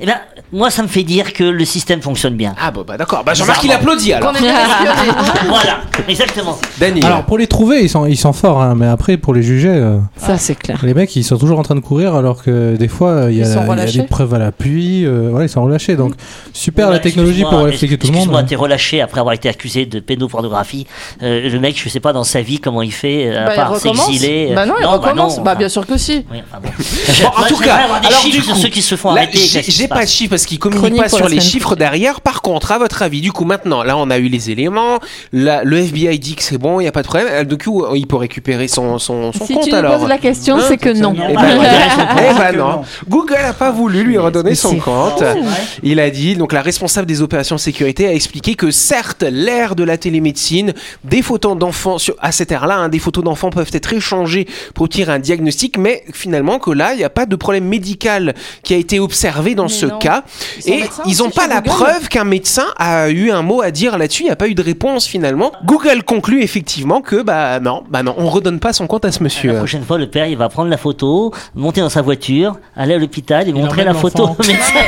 et 0.00 0.06
ben 0.06 0.16
moi 0.52 0.70
ça 0.70 0.82
me 0.82 0.88
fait 0.88 1.02
dire 1.02 1.32
que 1.32 1.44
le 1.44 1.64
système 1.64 2.00
fonctionne 2.02 2.34
bien. 2.34 2.54
Ah 2.60 2.70
bon, 2.70 2.84
bah 2.86 2.96
d'accord. 2.96 3.22
Bah 3.24 3.34
Jean-Marc, 3.34 3.62
il 3.64 3.72
applaudit 3.72 4.12
alors. 4.12 4.32
Voilà, 5.48 5.80
exactement. 6.08 6.58
Danny. 6.78 7.02
Alors 7.02 7.24
pour 7.24 7.38
les 7.38 7.46
trouver, 7.46 7.82
ils 7.82 7.88
sont, 7.88 8.06
ils 8.06 8.16
sont 8.16 8.32
forts, 8.32 8.60
hein, 8.62 8.74
mais 8.76 8.86
après 8.86 9.16
pour 9.16 9.34
les 9.34 9.42
juger, 9.42 9.68
euh, 9.70 9.98
Ça, 10.16 10.38
c'est 10.38 10.54
clair. 10.54 10.78
les 10.82 10.94
mecs 10.94 11.14
ils 11.16 11.24
sont 11.24 11.36
toujours 11.38 11.58
en 11.58 11.62
train 11.62 11.74
de 11.74 11.80
courir 11.80 12.14
alors 12.14 12.42
que 12.42 12.76
des 12.76 12.88
fois 12.88 13.26
il 13.30 13.36
y, 13.38 13.42
a- 13.42 13.46
il 13.84 13.88
y 13.94 13.98
des 13.98 14.02
preuves 14.04 14.34
à 14.34 14.38
l'appui, 14.38 15.04
euh, 15.04 15.28
voilà, 15.30 15.46
ils 15.46 15.48
sont 15.48 15.62
relâchés. 15.62 15.96
Donc 15.96 16.14
super 16.52 16.90
la 16.90 16.98
technologie 16.98 17.42
pour 17.44 17.66
expliquer 17.68 17.96
tout 17.98 18.06
le 18.06 18.12
monde. 18.12 18.18
Excuse-moi, 18.22 18.42
t'es 18.44 18.56
relâché 18.56 19.00
après 19.00 19.20
avoir 19.20 19.34
été 19.34 19.48
accusé 19.48 19.86
de 19.86 20.00
pédopornographie. 20.00 20.86
Euh, 21.22 21.48
le 21.48 21.58
mec, 21.60 21.80
je 21.82 21.88
sais 21.88 22.00
pas 22.00 22.12
dans 22.12 22.24
sa 22.24 22.42
vie 22.42 22.58
comment 22.60 22.82
il 22.82 22.92
fait, 22.92 23.26
euh, 23.28 23.44
à 23.44 23.48
Bah, 23.48 23.54
part 23.54 23.76
s'exiler. 23.76 24.48
euh, 24.50 24.54
Bah 24.54 24.66
non, 24.66 24.74
il 24.78 24.82
bah 24.82 24.88
recommence. 24.90 25.36
non, 25.38 25.42
Bah, 25.44 25.50
enfin, 25.52 25.58
bien 25.58 25.68
sûr 25.68 25.86
que 25.86 25.96
si. 25.96 26.24
oui, 26.30 26.38
enfin 26.50 26.60
bon. 26.62 26.68
Bon, 26.68 27.28
en 27.28 27.38
Moi, 27.40 27.48
tout 27.48 27.56
cas, 27.58 27.74
avoir 27.76 28.00
des 28.00 28.06
alors 28.08 28.20
chiffres 28.20 28.36
du 28.38 28.42
sur 28.42 28.54
coup, 28.54 28.60
ceux 28.60 28.68
qui 28.68 28.82
se 28.82 28.96
font 28.96 29.10
arrêter. 29.10 29.38
j'ai- 29.38 29.88
pas 29.88 30.02
de 30.04 30.08
parce 30.28 30.46
qu'ils 30.46 30.58
communiquent 30.58 30.84
Chronique 30.86 31.02
pas 31.02 31.08
sur 31.08 31.28
les 31.28 31.40
chiffres 31.40 31.76
derrière. 31.76 32.20
Par 32.20 32.42
contre, 32.42 32.72
à 32.72 32.78
votre 32.78 33.02
avis, 33.02 33.20
du 33.20 33.32
coup, 33.32 33.44
maintenant, 33.44 33.82
là, 33.82 33.96
on 33.96 34.10
a 34.10 34.18
eu 34.18 34.28
les 34.28 34.50
éléments. 34.50 34.98
Le 35.32 35.76
FBI 35.76 36.18
dit 36.18 36.34
que 36.36 36.42
c'est 36.42 36.58
bon, 36.58 36.80
il 36.80 36.84
y 36.84 36.86
a 36.86 36.92
pas 36.92 37.02
de 37.02 37.06
problème. 37.08 37.28
Euh, 37.30 37.44
Du 37.44 37.56
coup, 37.58 37.84
il 37.94 38.06
peut 38.06 38.16
récupérer 38.16 38.68
son 38.68 38.98
son, 38.98 39.32
son 39.32 39.46
Si 39.46 39.54
compte 39.54 39.72
alors. 39.72 39.98
poses 39.98 40.08
la 40.08 40.18
question, 40.18 40.56
Hein 40.56 40.64
c'est 40.68 40.76
que 40.76 40.90
non. 40.90 41.14
Eh 41.16 41.34
ben, 41.34 41.56
de. 41.58 41.64
Eh 42.30 42.38
ben 42.38 42.56
non. 42.58 42.82
Google 43.08 43.34
a 43.36 43.52
pas 43.52 43.70
voulu 43.70 44.02
lui 44.04 44.18
redonner 44.18 44.54
son 44.54 44.76
compte. 44.76 45.20
Vrai 45.20 45.36
Il 45.82 46.00
a 46.00 46.10
dit, 46.10 46.36
donc 46.36 46.52
la 46.52 46.62
responsable 46.62 47.06
des 47.06 47.22
opérations 47.22 47.58
sécurité 47.58 48.06
a 48.06 48.12
expliqué 48.14 48.54
que 48.54 48.70
certes, 48.70 49.22
l'ère 49.22 49.74
de 49.74 49.84
la 49.84 49.96
télémédecine, 49.98 50.72
des 51.04 51.22
photos 51.22 51.56
d'enfants, 51.56 51.96
à 52.20 52.32
cette 52.32 52.52
ère-là, 52.52 52.76
hein, 52.76 52.88
des 52.88 52.98
photos 52.98 53.24
d'enfants 53.24 53.50
peuvent 53.50 53.70
être 53.72 53.92
échangées 53.92 54.46
pour 54.74 54.84
obtenir 54.84 55.10
un 55.10 55.18
diagnostic, 55.18 55.78
mais 55.78 56.02
finalement 56.12 56.58
que 56.58 56.70
là, 56.70 56.92
il 56.94 56.98
n'y 56.98 57.04
a 57.04 57.10
pas 57.10 57.26
de 57.26 57.36
problème 57.36 57.64
médical 57.64 58.34
qui 58.62 58.74
a 58.74 58.76
été 58.76 59.00
observé 59.00 59.54
dans 59.54 59.64
Mais 59.64 59.68
ce 59.70 59.86
non. 59.86 59.98
cas. 59.98 60.17
Ils 60.66 60.72
Et 60.72 60.84
ils 61.06 61.18
n'ont 61.18 61.30
pas 61.30 61.46
la 61.46 61.60
Google 61.60 61.68
preuve 61.68 62.08
qu'un 62.08 62.24
médecin 62.24 62.66
a 62.78 63.08
eu 63.10 63.30
un 63.30 63.42
mot 63.42 63.62
à 63.62 63.70
dire 63.70 63.98
là-dessus. 63.98 64.22
Il 64.22 64.26
n'y 64.26 64.30
a 64.32 64.36
pas 64.36 64.48
eu 64.48 64.54
de 64.54 64.62
réponse 64.62 65.06
finalement. 65.06 65.52
Google 65.64 66.02
conclut 66.04 66.42
effectivement 66.42 67.00
que 67.00 67.22
bah 67.22 67.60
non, 67.60 67.82
bah 67.90 68.02
non, 68.02 68.14
on 68.18 68.28
redonne 68.28 68.60
pas 68.60 68.72
son 68.72 68.86
compte 68.86 69.04
à 69.04 69.12
ce 69.12 69.18
La 69.18 69.24
monsieur. 69.24 69.54
prochaine 69.54 69.84
fois, 69.84 69.98
le 69.98 70.08
père, 70.08 70.26
il 70.26 70.36
va 70.36 70.48
prendre 70.48 70.70
la 70.70 70.76
photo, 70.76 71.32
monter 71.54 71.80
dans 71.80 71.88
sa 71.88 72.02
voiture, 72.02 72.56
aller 72.76 72.94
à 72.94 72.98
l'hôpital 72.98 73.48
et 73.48 73.52
montrer 73.52 73.84
la 73.84 73.94
photo 73.94 74.24
au 74.38 74.42
médecin. 74.46 74.80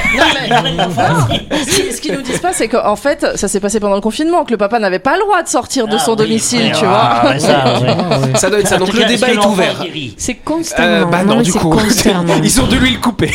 Ce 1.67 1.97
ce 1.97 2.01
qu'ils 2.01 2.15
nous 2.15 2.23
disent 2.23 2.39
pas, 2.41 2.53
c'est 2.53 2.69
qu'en 2.69 2.97
fait, 2.97 3.27
ça 3.37 3.49
s'est 3.49 3.61
passé 3.61 3.81
pendant 3.81 3.95
le 3.95 4.01
confinement, 4.01 4.45
que 4.45 4.51
le 4.53 4.57
papa 4.57 4.79
n'avait 4.79 4.99
pas 4.99 5.15
le 5.15 5.21
droit 5.21 5.43
de 5.43 5.49
sortir 5.49 5.87
de 5.87 5.97
Ah 5.97 5.99
son 5.99 6.13
oui, 6.13 6.17
domicile, 6.19 6.71
oui, 6.73 6.79
tu 6.79 6.85
ah, 6.87 7.21
vois. 7.23 7.31
ouais, 7.33 7.39
ça, 7.39 7.49
ouais. 7.81 7.97
Ah, 8.11 8.19
ouais. 8.21 8.37
Ça 8.37 8.51
doit 8.51 8.61
être 8.61 8.69
ça. 8.69 8.79
Donc 8.79 8.93
le 8.93 9.05
débat 9.05 9.29
est 9.31 9.45
ouvert. 9.47 9.85
C'est 10.17 10.35
constamment. 10.35 10.89
Euh, 10.89 11.05
bah 11.05 11.25
non, 11.25 11.43
du 11.43 11.53
coup, 11.53 11.71
constamment. 11.71 12.35
ils 12.43 12.61
ont 12.61 12.67
de 12.67 12.77
l'huile 12.77 13.01
coupée. 13.01 13.31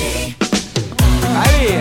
Allez. 0.00 1.74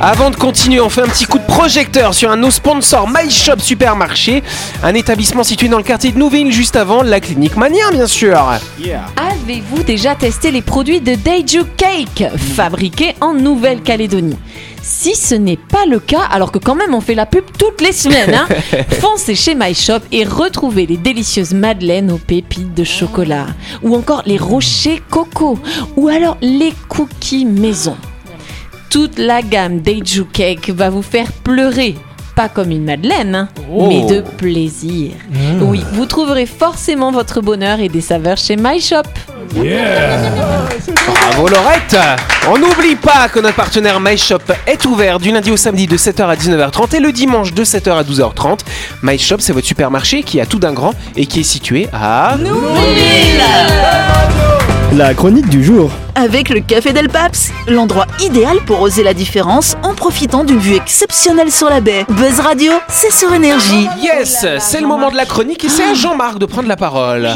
Avant 0.00 0.30
de 0.30 0.36
continuer, 0.36 0.80
on 0.80 0.88
fait 0.90 1.02
un 1.02 1.06
petit 1.06 1.24
coup 1.24 1.38
de 1.38 1.46
projecteur 1.46 2.12
sur 2.12 2.30
un 2.30 2.36
de 2.36 2.42
nos 2.42 2.50
sponsors 2.50 3.08
My 3.08 3.30
Shop 3.30 3.58
Supermarché, 3.58 4.42
un 4.82 4.94
établissement 4.94 5.44
situé 5.44 5.68
dans 5.68 5.78
le 5.78 5.82
quartier 5.84 6.12
de 6.12 6.18
Nouville, 6.18 6.52
juste 6.52 6.76
avant 6.76 7.02
la 7.02 7.20
clinique 7.20 7.56
Mania, 7.56 7.90
bien 7.90 8.06
sûr. 8.06 8.36
Avez-vous 9.16 9.82
déjà 9.82 10.14
testé 10.14 10.50
les 10.50 10.62
produits 10.62 11.00
de 11.00 11.14
Daiju 11.14 11.64
Cake, 11.76 12.24
fabriqués 12.54 13.14
en 13.20 13.32
Nouvelle-Calédonie? 13.34 14.36
Si 14.86 15.14
ce 15.14 15.34
n'est 15.34 15.56
pas 15.56 15.86
le 15.86 15.98
cas, 15.98 16.20
alors 16.30 16.52
que 16.52 16.58
quand 16.58 16.74
même 16.74 16.94
on 16.94 17.00
fait 17.00 17.14
la 17.14 17.24
pub 17.26 17.44
toutes 17.58 17.80
les 17.80 17.92
semaines, 17.92 18.34
hein, 18.34 18.46
foncez 19.00 19.34
chez 19.34 19.54
My 19.54 19.74
Shop 19.74 20.00
et 20.12 20.24
retrouvez 20.24 20.84
les 20.86 20.98
délicieuses 20.98 21.54
madeleines 21.54 22.10
aux 22.12 22.18
pépites 22.18 22.74
de 22.74 22.84
chocolat, 22.84 23.46
ou 23.82 23.96
encore 23.96 24.22
les 24.26 24.36
rochers 24.36 25.02
coco, 25.10 25.58
ou 25.96 26.08
alors 26.08 26.36
les 26.42 26.72
cookies 26.88 27.46
maison. 27.46 27.96
Toute 28.90 29.18
la 29.18 29.40
gamme 29.42 29.80
Daiju 29.80 30.26
Cake 30.32 30.68
va 30.70 30.90
vous 30.90 31.02
faire 31.02 31.32
pleurer. 31.32 31.94
Pas 32.36 32.48
comme 32.48 32.70
une 32.70 32.84
madeleine, 32.84 33.34
hein, 33.34 33.48
Oh. 33.72 33.86
mais 33.88 34.04
de 34.06 34.20
plaisir. 34.20 35.12
Oui, 35.62 35.80
vous 35.92 36.04
trouverez 36.06 36.46
forcément 36.46 37.10
votre 37.10 37.40
bonheur 37.40 37.80
et 37.80 37.88
des 37.88 38.00
saveurs 38.00 38.36
chez 38.36 38.56
My 38.56 38.80
Shop. 39.52 41.02
Bravo 41.30 41.48
Laurette 41.48 41.96
On 42.48 42.58
n'oublie 42.58 42.96
pas 42.96 43.28
que 43.28 43.40
notre 43.40 43.56
partenaire 43.56 44.00
My 44.00 44.16
Shop 44.16 44.38
est 44.66 44.84
ouvert 44.84 45.18
du 45.18 45.30
lundi 45.32 45.50
au 45.50 45.56
samedi 45.56 45.86
de 45.86 45.96
7h 45.96 46.24
à 46.26 46.36
19h30 46.36 46.96
et 46.96 47.00
le 47.00 47.12
dimanche 47.12 47.52
de 47.52 47.64
7h 47.64 47.92
à 47.92 48.02
12h30. 48.02 48.60
My 49.02 49.18
Shop, 49.18 49.36
c'est 49.40 49.52
votre 49.52 49.66
supermarché 49.66 50.22
qui 50.22 50.40
a 50.40 50.46
tout 50.46 50.58
d'un 50.58 50.72
grand 50.72 50.94
et 51.16 51.26
qui 51.26 51.40
est 51.40 51.44
situé 51.44 51.88
à... 51.92 52.36
La 54.92 55.12
chronique 55.12 55.48
du 55.48 55.64
jour. 55.64 55.90
Avec 56.14 56.50
le 56.50 56.60
Café 56.60 56.92
Del 56.92 57.08
Paps, 57.08 57.50
l'endroit 57.66 58.06
idéal 58.20 58.58
pour 58.64 58.80
oser 58.80 59.02
la 59.02 59.12
différence 59.12 59.74
en 59.82 59.94
profitant 59.94 60.44
d'une 60.44 60.60
vue 60.60 60.76
exceptionnelle 60.76 61.50
sur 61.50 61.68
la 61.68 61.80
baie. 61.80 62.06
Buzz 62.08 62.38
Radio, 62.38 62.72
c'est 62.88 63.12
sur 63.12 63.34
énergie. 63.34 63.88
Yes 64.00 64.46
C'est 64.60 64.80
le 64.80 64.86
moment 64.86 65.10
de 65.10 65.16
la 65.16 65.26
chronique 65.26 65.64
et 65.64 65.68
c'est 65.68 65.84
à 65.84 65.94
Jean-Marc 65.94 66.38
de 66.38 66.46
prendre 66.46 66.68
la 66.68 66.76
parole. 66.76 67.28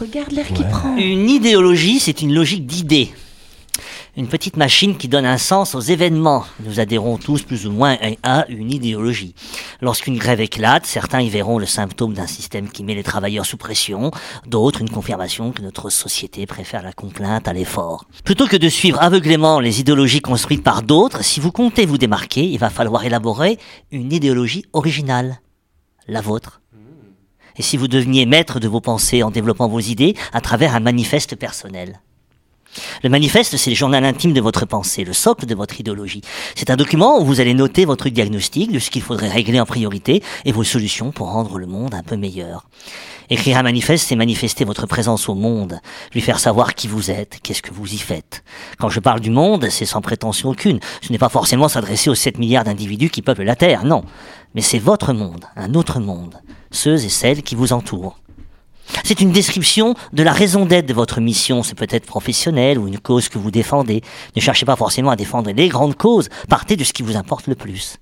Regarde 0.00 0.32
l'air 0.32 0.48
qui 0.48 0.64
prend. 0.64 0.96
Une 0.96 1.30
idéologie, 1.30 2.00
c'est 2.00 2.20
une 2.20 2.34
logique 2.34 2.66
d'idées. 2.66 3.12
Une 4.16 4.28
petite 4.28 4.56
machine 4.56 4.96
qui 4.96 5.08
donne 5.08 5.24
un 5.24 5.38
sens 5.38 5.74
aux 5.74 5.80
événements. 5.80 6.44
Nous 6.64 6.78
adhérons 6.78 7.16
tous 7.16 7.42
plus 7.42 7.66
ou 7.66 7.72
moins 7.72 7.96
à 8.22 8.44
une 8.48 8.72
idéologie. 8.72 9.34
Lorsqu'une 9.80 10.18
grève 10.18 10.40
éclate, 10.40 10.86
certains 10.86 11.20
y 11.20 11.28
verront 11.28 11.58
le 11.58 11.66
symptôme 11.66 12.14
d'un 12.14 12.26
système 12.26 12.68
qui 12.68 12.84
met 12.84 12.94
les 12.94 13.02
travailleurs 13.02 13.46
sous 13.46 13.56
pression, 13.56 14.10
d'autres 14.46 14.80
une 14.80 14.90
confirmation 14.90 15.52
que 15.52 15.62
notre 15.62 15.90
société 15.90 16.46
préfère 16.46 16.82
la 16.82 16.92
complainte 16.92 17.48
à 17.48 17.52
l'effort. 17.52 18.04
Plutôt 18.24 18.46
que 18.46 18.56
de 18.56 18.68
suivre 18.68 19.02
aveuglément 19.02 19.58
les 19.58 19.80
idéologies 19.80 20.20
construites 20.20 20.62
par 20.62 20.82
d'autres, 20.82 21.24
si 21.24 21.40
vous 21.40 21.52
comptez 21.52 21.86
vous 21.86 21.98
démarquer, 21.98 22.44
il 22.44 22.58
va 22.58 22.70
falloir 22.70 23.04
élaborer 23.04 23.58
une 23.90 24.12
idéologie 24.12 24.64
originale. 24.72 25.40
La 26.06 26.20
vôtre. 26.20 26.60
Et 27.56 27.62
si 27.62 27.76
vous 27.76 27.88
deveniez 27.88 28.26
maître 28.26 28.60
de 28.60 28.68
vos 28.68 28.80
pensées 28.80 29.22
en 29.22 29.30
développant 29.30 29.68
vos 29.68 29.80
idées 29.80 30.14
à 30.32 30.40
travers 30.40 30.74
un 30.74 30.80
manifeste 30.80 31.36
personnel. 31.36 32.00
Le 33.02 33.08
manifeste, 33.08 33.56
c'est 33.56 33.70
le 33.70 33.76
journal 33.76 34.04
intime 34.04 34.32
de 34.32 34.40
votre 34.40 34.66
pensée, 34.66 35.04
le 35.04 35.12
socle 35.12 35.46
de 35.46 35.54
votre 35.54 35.78
idéologie. 35.78 36.22
C'est 36.54 36.70
un 36.70 36.76
document 36.76 37.20
où 37.20 37.24
vous 37.24 37.40
allez 37.40 37.54
noter 37.54 37.84
votre 37.84 38.08
diagnostic 38.08 38.72
de 38.72 38.78
ce 38.78 38.90
qu'il 38.90 39.02
faudrait 39.02 39.28
régler 39.28 39.60
en 39.60 39.66
priorité 39.66 40.22
et 40.44 40.52
vos 40.52 40.64
solutions 40.64 41.12
pour 41.12 41.30
rendre 41.30 41.58
le 41.58 41.66
monde 41.66 41.94
un 41.94 42.02
peu 42.02 42.16
meilleur. 42.16 42.66
Écrire 43.30 43.58
un 43.58 43.62
manifeste, 43.62 44.06
c'est 44.06 44.16
manifester 44.16 44.64
votre 44.64 44.86
présence 44.86 45.28
au 45.28 45.34
monde, 45.34 45.80
lui 46.12 46.20
faire 46.20 46.38
savoir 46.38 46.74
qui 46.74 46.88
vous 46.88 47.10
êtes, 47.10 47.38
qu'est-ce 47.42 47.62
que 47.62 47.72
vous 47.72 47.94
y 47.94 47.98
faites. 47.98 48.44
Quand 48.78 48.90
je 48.90 49.00
parle 49.00 49.20
du 49.20 49.30
monde, 49.30 49.68
c'est 49.70 49.86
sans 49.86 50.00
prétention 50.00 50.50
aucune. 50.50 50.80
Ce 51.00 51.10
n'est 51.10 51.18
pas 51.18 51.28
forcément 51.28 51.68
s'adresser 51.68 52.10
aux 52.10 52.14
7 52.14 52.38
milliards 52.38 52.64
d'individus 52.64 53.10
qui 53.10 53.22
peuplent 53.22 53.44
la 53.44 53.56
Terre, 53.56 53.84
non. 53.84 54.04
Mais 54.54 54.60
c'est 54.60 54.78
votre 54.78 55.12
monde, 55.12 55.44
un 55.56 55.74
autre 55.74 56.00
monde, 56.00 56.36
ceux 56.70 57.02
et 57.04 57.08
celles 57.08 57.42
qui 57.42 57.54
vous 57.54 57.72
entourent. 57.72 58.18
C'est 59.02 59.20
une 59.20 59.32
description 59.32 59.94
de 60.12 60.22
la 60.22 60.32
raison 60.32 60.66
d'être 60.66 60.86
de 60.86 60.94
votre 60.94 61.20
mission. 61.20 61.62
C'est 61.62 61.74
peut-être 61.74 62.06
professionnel 62.06 62.78
ou 62.78 62.86
une 62.86 62.98
cause 62.98 63.28
que 63.28 63.38
vous 63.38 63.50
défendez. 63.50 64.02
Ne 64.36 64.40
cherchez 64.40 64.66
pas 64.66 64.76
forcément 64.76 65.10
à 65.10 65.16
défendre 65.16 65.50
les 65.50 65.68
grandes 65.68 65.96
causes. 65.96 66.28
Partez 66.48 66.76
de 66.76 66.84
ce 66.84 66.92
qui 66.92 67.02
vous 67.02 67.16
importe 67.16 67.46
le 67.46 67.54
plus. 67.54 67.96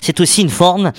C'est 0.00 0.20
aussi 0.20 0.42
une 0.42 0.48
forme 0.48 0.92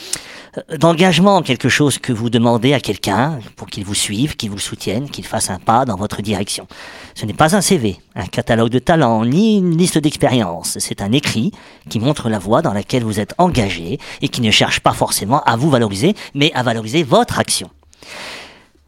d'engagement, 0.77 1.41
quelque 1.41 1.69
chose 1.69 1.97
que 1.97 2.13
vous 2.13 2.29
demandez 2.29 2.73
à 2.73 2.79
quelqu'un 2.79 3.39
pour 3.55 3.67
qu'il 3.67 3.85
vous 3.85 3.93
suive, 3.93 4.35
qu'il 4.35 4.49
vous 4.49 4.59
soutienne, 4.59 5.09
qu'il 5.09 5.25
fasse 5.25 5.49
un 5.49 5.59
pas 5.59 5.85
dans 5.85 5.95
votre 5.95 6.21
direction. 6.21 6.67
Ce 7.15 7.25
n'est 7.25 7.33
pas 7.33 7.55
un 7.55 7.61
CV, 7.61 7.99
un 8.15 8.25
catalogue 8.25 8.69
de 8.69 8.79
talents, 8.79 9.25
ni 9.25 9.57
une 9.57 9.77
liste 9.77 9.97
d'expériences. 9.97 10.77
C'est 10.79 11.01
un 11.01 11.11
écrit 11.11 11.51
qui 11.89 11.99
montre 11.99 12.29
la 12.29 12.39
voie 12.39 12.61
dans 12.61 12.73
laquelle 12.73 13.03
vous 13.03 13.19
êtes 13.19 13.33
engagé 13.37 13.99
et 14.21 14.29
qui 14.29 14.41
ne 14.41 14.51
cherche 14.51 14.79
pas 14.79 14.93
forcément 14.93 15.41
à 15.43 15.55
vous 15.55 15.69
valoriser, 15.69 16.15
mais 16.33 16.51
à 16.53 16.63
valoriser 16.63 17.03
votre 17.03 17.39
action. 17.39 17.69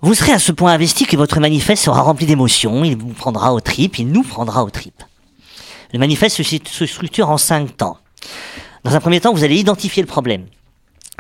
Vous 0.02 0.14
serez 0.14 0.32
à 0.32 0.40
ce 0.40 0.54
point 0.54 0.72
investi 0.72 1.06
que 1.06 1.18
votre 1.18 1.42
manifeste 1.42 1.84
sera 1.84 2.02
rempli 2.02 2.26
d'émotions, 2.26 2.86
il 2.86 2.96
vous 2.96 3.10
prendra 3.10 3.54
aux 3.54 3.60
tripes, 3.60 4.00
il 4.00 4.08
nous 4.08 4.24
prendra 4.24 4.64
aux 4.64 4.70
tripes. 4.70 5.04
Le 5.92 6.00
manifeste 6.00 6.42
se, 6.42 6.86
structure 6.86 7.30
en 7.30 7.38
cinq 7.38 7.76
temps. 7.76 7.98
Dans 8.84 8.96
un 8.96 9.02
premier 9.02 9.20
temps, 9.20 9.34
vous 9.34 9.44
allez 9.44 9.58
identifier 9.58 10.02
le 10.02 10.08
problème. 10.08 10.46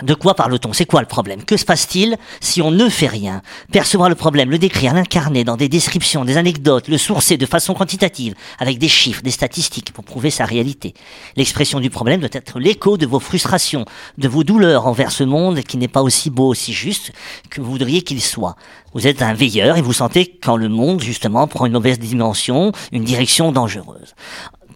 De 0.04 0.14
quoi 0.14 0.34
parle-t-on? 0.34 0.74
C'est 0.74 0.86
quoi 0.86 1.02
le 1.02 1.08
problème? 1.08 1.44
Que 1.44 1.58
se 1.58 1.66
passe-t-il 1.66 2.18
si 2.40 2.62
on 2.62 2.72
ne 2.72 2.90
fait 2.90 3.08
rien? 3.08 3.42
Percevoir 3.72 4.10
le 4.10 4.16
problème, 4.16 4.50
le 4.50 4.58
décrire, 4.58 4.94
l'incarner 4.94 5.44
dans 5.44 5.58
des 5.58 5.70
descriptions, 5.70 6.26
des 6.26 6.38
anecdotes, 6.38 6.88
le 6.88 6.98
sourcer 6.98 7.38
de 7.38 7.46
façon 7.46 7.74
quantitative, 7.74 8.36
avec 8.60 8.78
des 8.78 8.88
chiffres, 8.88 9.22
des 9.22 9.32
statistiques 9.32 9.92
pour 9.92 10.04
prouver 10.04 10.30
sa 10.30 10.46
réalité. 10.46 10.94
L'expression 11.36 11.80
du 11.80 11.90
problème 11.90 12.20
doit 12.22 12.30
être 12.32 12.60
l'écho 12.60 12.98
de 12.98 13.06
vos 13.06 13.20
frustrations, 13.20 13.86
de 14.18 14.28
vos 14.28 14.44
douleurs 14.44 14.88
envers 14.88 15.12
ce 15.12 15.24
monde 15.24 15.62
qui 15.62 15.78
n'est 15.78 15.88
pas 15.88 16.02
aussi 16.02 16.30
beau, 16.30 16.48
aussi 16.48 16.74
juste 16.74 17.12
que 17.50 17.62
vous 17.62 17.72
voudriez 17.72 18.02
qu'il 18.02 18.22
soit. 18.22 18.56
Vous 18.94 19.06
êtes 19.06 19.22
un 19.22 19.34
veilleur 19.34 19.78
et 19.78 19.82
vous 19.82 19.94
sentez 19.94 20.38
quand 20.42 20.58
le 20.58 20.70
monde, 20.70 21.02
justement, 21.02 21.48
prend 21.48 21.66
une 21.66 21.74
mauvaise 21.74 22.00
dimension, 22.00 22.72
une 22.92 23.04
direction 23.04 23.52
dangereuse. 23.52 24.16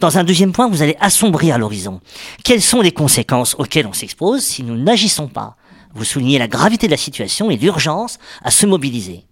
Dans 0.04 0.18
un 0.18 0.26
deuxième 0.26 0.52
point, 0.52 0.68
vous 0.68 0.82
allez 0.82 0.98
assombrir 1.00 1.58
l'horizon. 1.58 2.02
Quelles 2.44 2.62
sont 2.62 2.82
les 2.82 2.92
conséquences 2.92 3.56
auxquelles 3.58 3.88
on 3.88 3.94
s'expose 3.94 4.44
si 4.44 4.62
nous 4.62 4.76
n'agissons 4.76 5.30
pas? 5.30 5.56
Vous 5.96 6.04
soulignez 6.04 6.38
la 6.38 6.50
gravité 6.50 6.88
de 6.88 6.92
la 6.92 6.98
situation 6.98 7.50
et 7.50 7.56
l'urgence 7.56 8.20
à 8.44 8.52
se 8.52 8.66
mobiliser. 8.66 9.24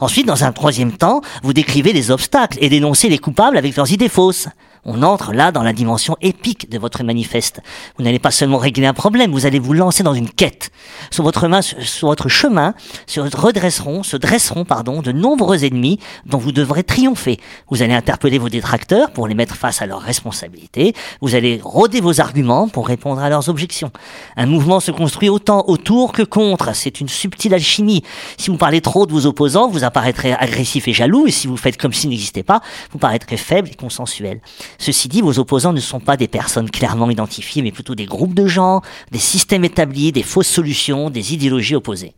Ensuite, 0.00 0.26
dans 0.26 0.42
un 0.42 0.50
troisième 0.50 0.96
temps, 0.96 1.20
vous 1.44 1.52
décrivez 1.52 1.92
les 1.92 2.10
obstacles 2.10 2.58
et 2.60 2.68
dénoncez 2.68 3.08
les 3.08 3.18
coupables 3.18 3.56
avec 3.56 3.76
leurs 3.76 3.92
idées 3.92 4.08
fausses. 4.08 4.48
On 4.84 5.02
entre 5.02 5.32
là 5.32 5.52
dans 5.52 5.62
la 5.62 5.72
dimension 5.72 6.16
épique 6.20 6.70
de 6.70 6.78
votre 6.78 7.02
manifeste. 7.04 7.60
Vous 7.98 8.04
n'allez 8.04 8.18
pas 8.18 8.30
seulement 8.30 8.58
régler 8.58 8.86
un 8.86 8.94
problème, 8.94 9.32
vous 9.32 9.46
allez 9.46 9.58
vous 9.58 9.74
lancer 9.74 10.02
dans 10.02 10.14
une 10.14 10.30
quête. 10.30 10.70
Sur 11.10 11.24
votre, 11.24 12.28
chemin 12.28 12.74
se 13.06 13.20
redresseront, 13.20 14.02
se 14.02 14.16
dresseront 14.16 14.64
pardon, 14.64 15.02
de 15.02 15.12
nombreux 15.12 15.64
ennemis 15.64 15.98
dont 16.26 16.38
vous 16.38 16.52
devrez 16.52 16.82
triompher. 16.82 17.38
Vous 17.70 17.82
allez 17.82 17.94
interpeller 17.94 18.38
vos 18.38 18.48
détracteurs 18.48 19.10
pour 19.10 19.28
les 19.28 19.34
mettre 19.34 19.54
face 19.54 19.82
à 19.82 19.86
leurs 19.86 20.00
responsabilités. 20.00 20.94
Vous 21.20 21.34
allez 21.34 21.60
rôder 21.62 22.00
vos 22.00 22.20
arguments 22.20 22.68
pour 22.68 22.86
répondre 22.86 23.22
à 23.22 23.28
leurs 23.28 23.48
objections. 23.48 23.90
Un 24.36 24.46
mouvement 24.46 24.80
se 24.80 24.90
construit 24.90 25.28
autant 25.28 25.64
autour 25.68 26.12
que 26.12 26.22
contre. 26.22 26.74
C'est 26.74 27.00
une 27.00 27.08
subtile 27.08 27.54
alchimie. 27.54 28.02
Si 28.38 28.50
vous 28.50 28.56
parlez 28.56 28.80
trop 28.80 29.06
de 29.06 29.12
vos 29.12 29.26
opposants, 29.26 29.68
vous 29.68 29.84
apparaîtrez 29.84 30.32
agressif 30.32 30.88
et 30.88 30.92
jaloux, 30.92 31.26
et 31.26 31.30
si 31.30 31.46
vous 31.46 31.56
faites 31.56 31.76
comme 31.76 31.92
s'ils 31.92 32.10
n'existaient 32.10 32.42
pas, 32.42 32.60
vous 32.92 32.98
paraîtrez 32.98 33.36
faible 33.36 33.68
et 33.70 33.74
consensuel. 33.74 34.40
Ceci 34.78 35.08
dit, 35.08 35.20
vos 35.20 35.38
opposants 35.38 35.72
ne 35.72 35.80
sont 35.80 36.00
pas 36.00 36.16
des 36.16 36.28
personnes 36.28 36.70
clairement 36.70 37.10
identifiées, 37.10 37.62
mais 37.62 37.72
plutôt 37.72 37.94
des 37.94 38.06
groupes 38.06 38.34
de 38.34 38.46
gens, 38.46 38.80
des 39.10 39.18
systèmes 39.18 39.64
établis, 39.64 40.12
des 40.12 40.22
fausses 40.22 40.48
solutions, 40.48 41.10
des 41.10 41.34
idéologies 41.34 41.74
opposées. 41.76 42.14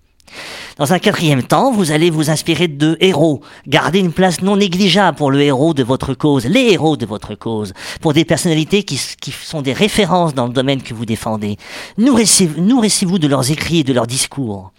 Dans 0.78 0.94
un 0.94 0.98
quatrième 0.98 1.42
temps, 1.42 1.70
vous 1.72 1.92
allez 1.92 2.08
vous 2.08 2.30
inspirer 2.30 2.66
de 2.66 2.96
héros. 3.00 3.42
Gardez 3.66 3.98
une 3.98 4.12
place 4.12 4.40
non 4.40 4.56
négligeable 4.56 5.18
pour 5.18 5.30
le 5.30 5.42
héros 5.42 5.74
de 5.74 5.82
votre 5.82 6.14
cause, 6.14 6.46
les 6.46 6.72
héros 6.72 6.96
de 6.96 7.04
votre 7.04 7.34
cause, 7.34 7.74
pour 8.00 8.14
des 8.14 8.24
personnalités 8.24 8.82
qui, 8.82 8.96
sont 8.96 9.60
des 9.60 9.74
références 9.74 10.32
dans 10.34 10.46
le 10.46 10.52
domaine 10.52 10.82
que 10.82 10.94
vous 10.94 11.04
défendez. 11.04 11.58
Nourrissez- 11.98 12.56
Nourrissez-vous 12.56 13.18
de 13.18 13.28
leurs 13.28 13.50
écrits 13.50 13.80
et 13.80 13.84
de 13.84 13.92
leurs 13.92 14.06
discours. 14.06 14.72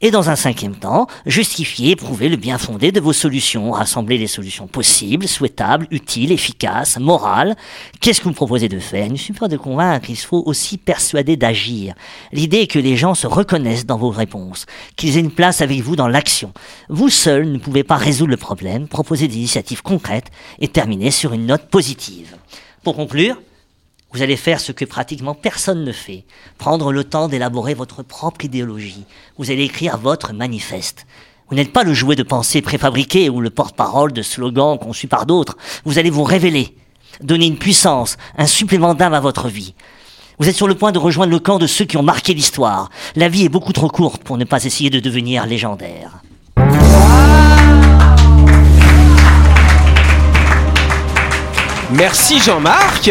Et 0.00 0.12
dans 0.12 0.30
un 0.30 0.36
cinquième 0.36 0.76
temps, 0.76 1.08
justifier, 1.26 1.96
prouver 1.96 2.28
le 2.28 2.36
bien 2.36 2.56
fondé 2.56 2.92
de 2.92 3.00
vos 3.00 3.12
solutions, 3.12 3.72
rassembler 3.72 4.16
les 4.16 4.28
solutions 4.28 4.68
possibles, 4.68 5.26
souhaitables, 5.26 5.88
utiles, 5.90 6.30
efficaces, 6.30 7.00
morales. 7.00 7.56
Qu'est-ce 8.00 8.20
que 8.20 8.28
vous 8.28 8.32
proposez 8.32 8.68
de 8.68 8.78
faire? 8.78 9.06
Il 9.06 9.12
ne 9.12 9.18
suffit 9.18 9.40
pas 9.40 9.48
de 9.48 9.56
convaincre, 9.56 10.08
il 10.08 10.16
faut 10.16 10.44
aussi 10.46 10.78
persuader 10.78 11.36
d'agir. 11.36 11.94
L'idée 12.32 12.58
est 12.58 12.66
que 12.68 12.78
les 12.78 12.96
gens 12.96 13.16
se 13.16 13.26
reconnaissent 13.26 13.86
dans 13.86 13.98
vos 13.98 14.10
réponses, 14.10 14.66
qu'ils 14.94 15.16
aient 15.16 15.20
une 15.20 15.32
place 15.32 15.62
avec 15.62 15.80
vous 15.80 15.96
dans 15.96 16.06
l'action. 16.06 16.52
Vous 16.88 17.08
seul 17.08 17.50
ne 17.50 17.58
pouvez 17.58 17.82
pas 17.82 17.96
résoudre 17.96 18.30
le 18.30 18.36
problème, 18.36 18.86
proposer 18.86 19.26
des 19.26 19.36
initiatives 19.36 19.82
concrètes 19.82 20.30
et 20.60 20.68
terminer 20.68 21.10
sur 21.10 21.32
une 21.32 21.46
note 21.46 21.66
positive. 21.70 22.36
Pour 22.84 22.94
conclure, 22.94 23.36
vous 24.12 24.22
allez 24.22 24.36
faire 24.36 24.58
ce 24.58 24.72
que 24.72 24.86
pratiquement 24.86 25.34
personne 25.34 25.84
ne 25.84 25.92
fait, 25.92 26.24
prendre 26.56 26.92
le 26.92 27.04
temps 27.04 27.28
d'élaborer 27.28 27.74
votre 27.74 28.02
propre 28.02 28.44
idéologie. 28.44 29.04
Vous 29.36 29.50
allez 29.50 29.64
écrire 29.64 29.98
votre 29.98 30.32
manifeste. 30.32 31.06
Vous 31.50 31.56
n'êtes 31.56 31.72
pas 31.72 31.84
le 31.84 31.92
jouet 31.92 32.16
de 32.16 32.22
pensées 32.22 32.62
préfabriquées 32.62 33.28
ou 33.28 33.40
le 33.40 33.50
porte-parole 33.50 34.12
de 34.12 34.22
slogans 34.22 34.78
conçus 34.78 35.08
par 35.08 35.26
d'autres. 35.26 35.58
Vous 35.84 35.98
allez 35.98 36.10
vous 36.10 36.24
révéler, 36.24 36.74
donner 37.22 37.46
une 37.46 37.58
puissance, 37.58 38.16
un 38.38 38.46
supplément 38.46 38.94
d'âme 38.94 39.14
à 39.14 39.20
votre 39.20 39.48
vie. 39.48 39.74
Vous 40.38 40.48
êtes 40.48 40.56
sur 40.56 40.68
le 40.68 40.74
point 40.74 40.92
de 40.92 40.98
rejoindre 40.98 41.32
le 41.32 41.38
camp 41.38 41.58
de 41.58 41.66
ceux 41.66 41.84
qui 41.84 41.96
ont 41.96 42.02
marqué 42.02 42.32
l'histoire. 42.32 42.90
La 43.14 43.28
vie 43.28 43.44
est 43.44 43.50
beaucoup 43.50 43.72
trop 43.72 43.88
courte 43.88 44.22
pour 44.22 44.38
ne 44.38 44.44
pas 44.44 44.64
essayer 44.64 44.88
de 44.88 45.00
devenir 45.00 45.44
légendaire. 45.46 46.22
Merci 51.90 52.38
Jean-Marc. 52.40 53.10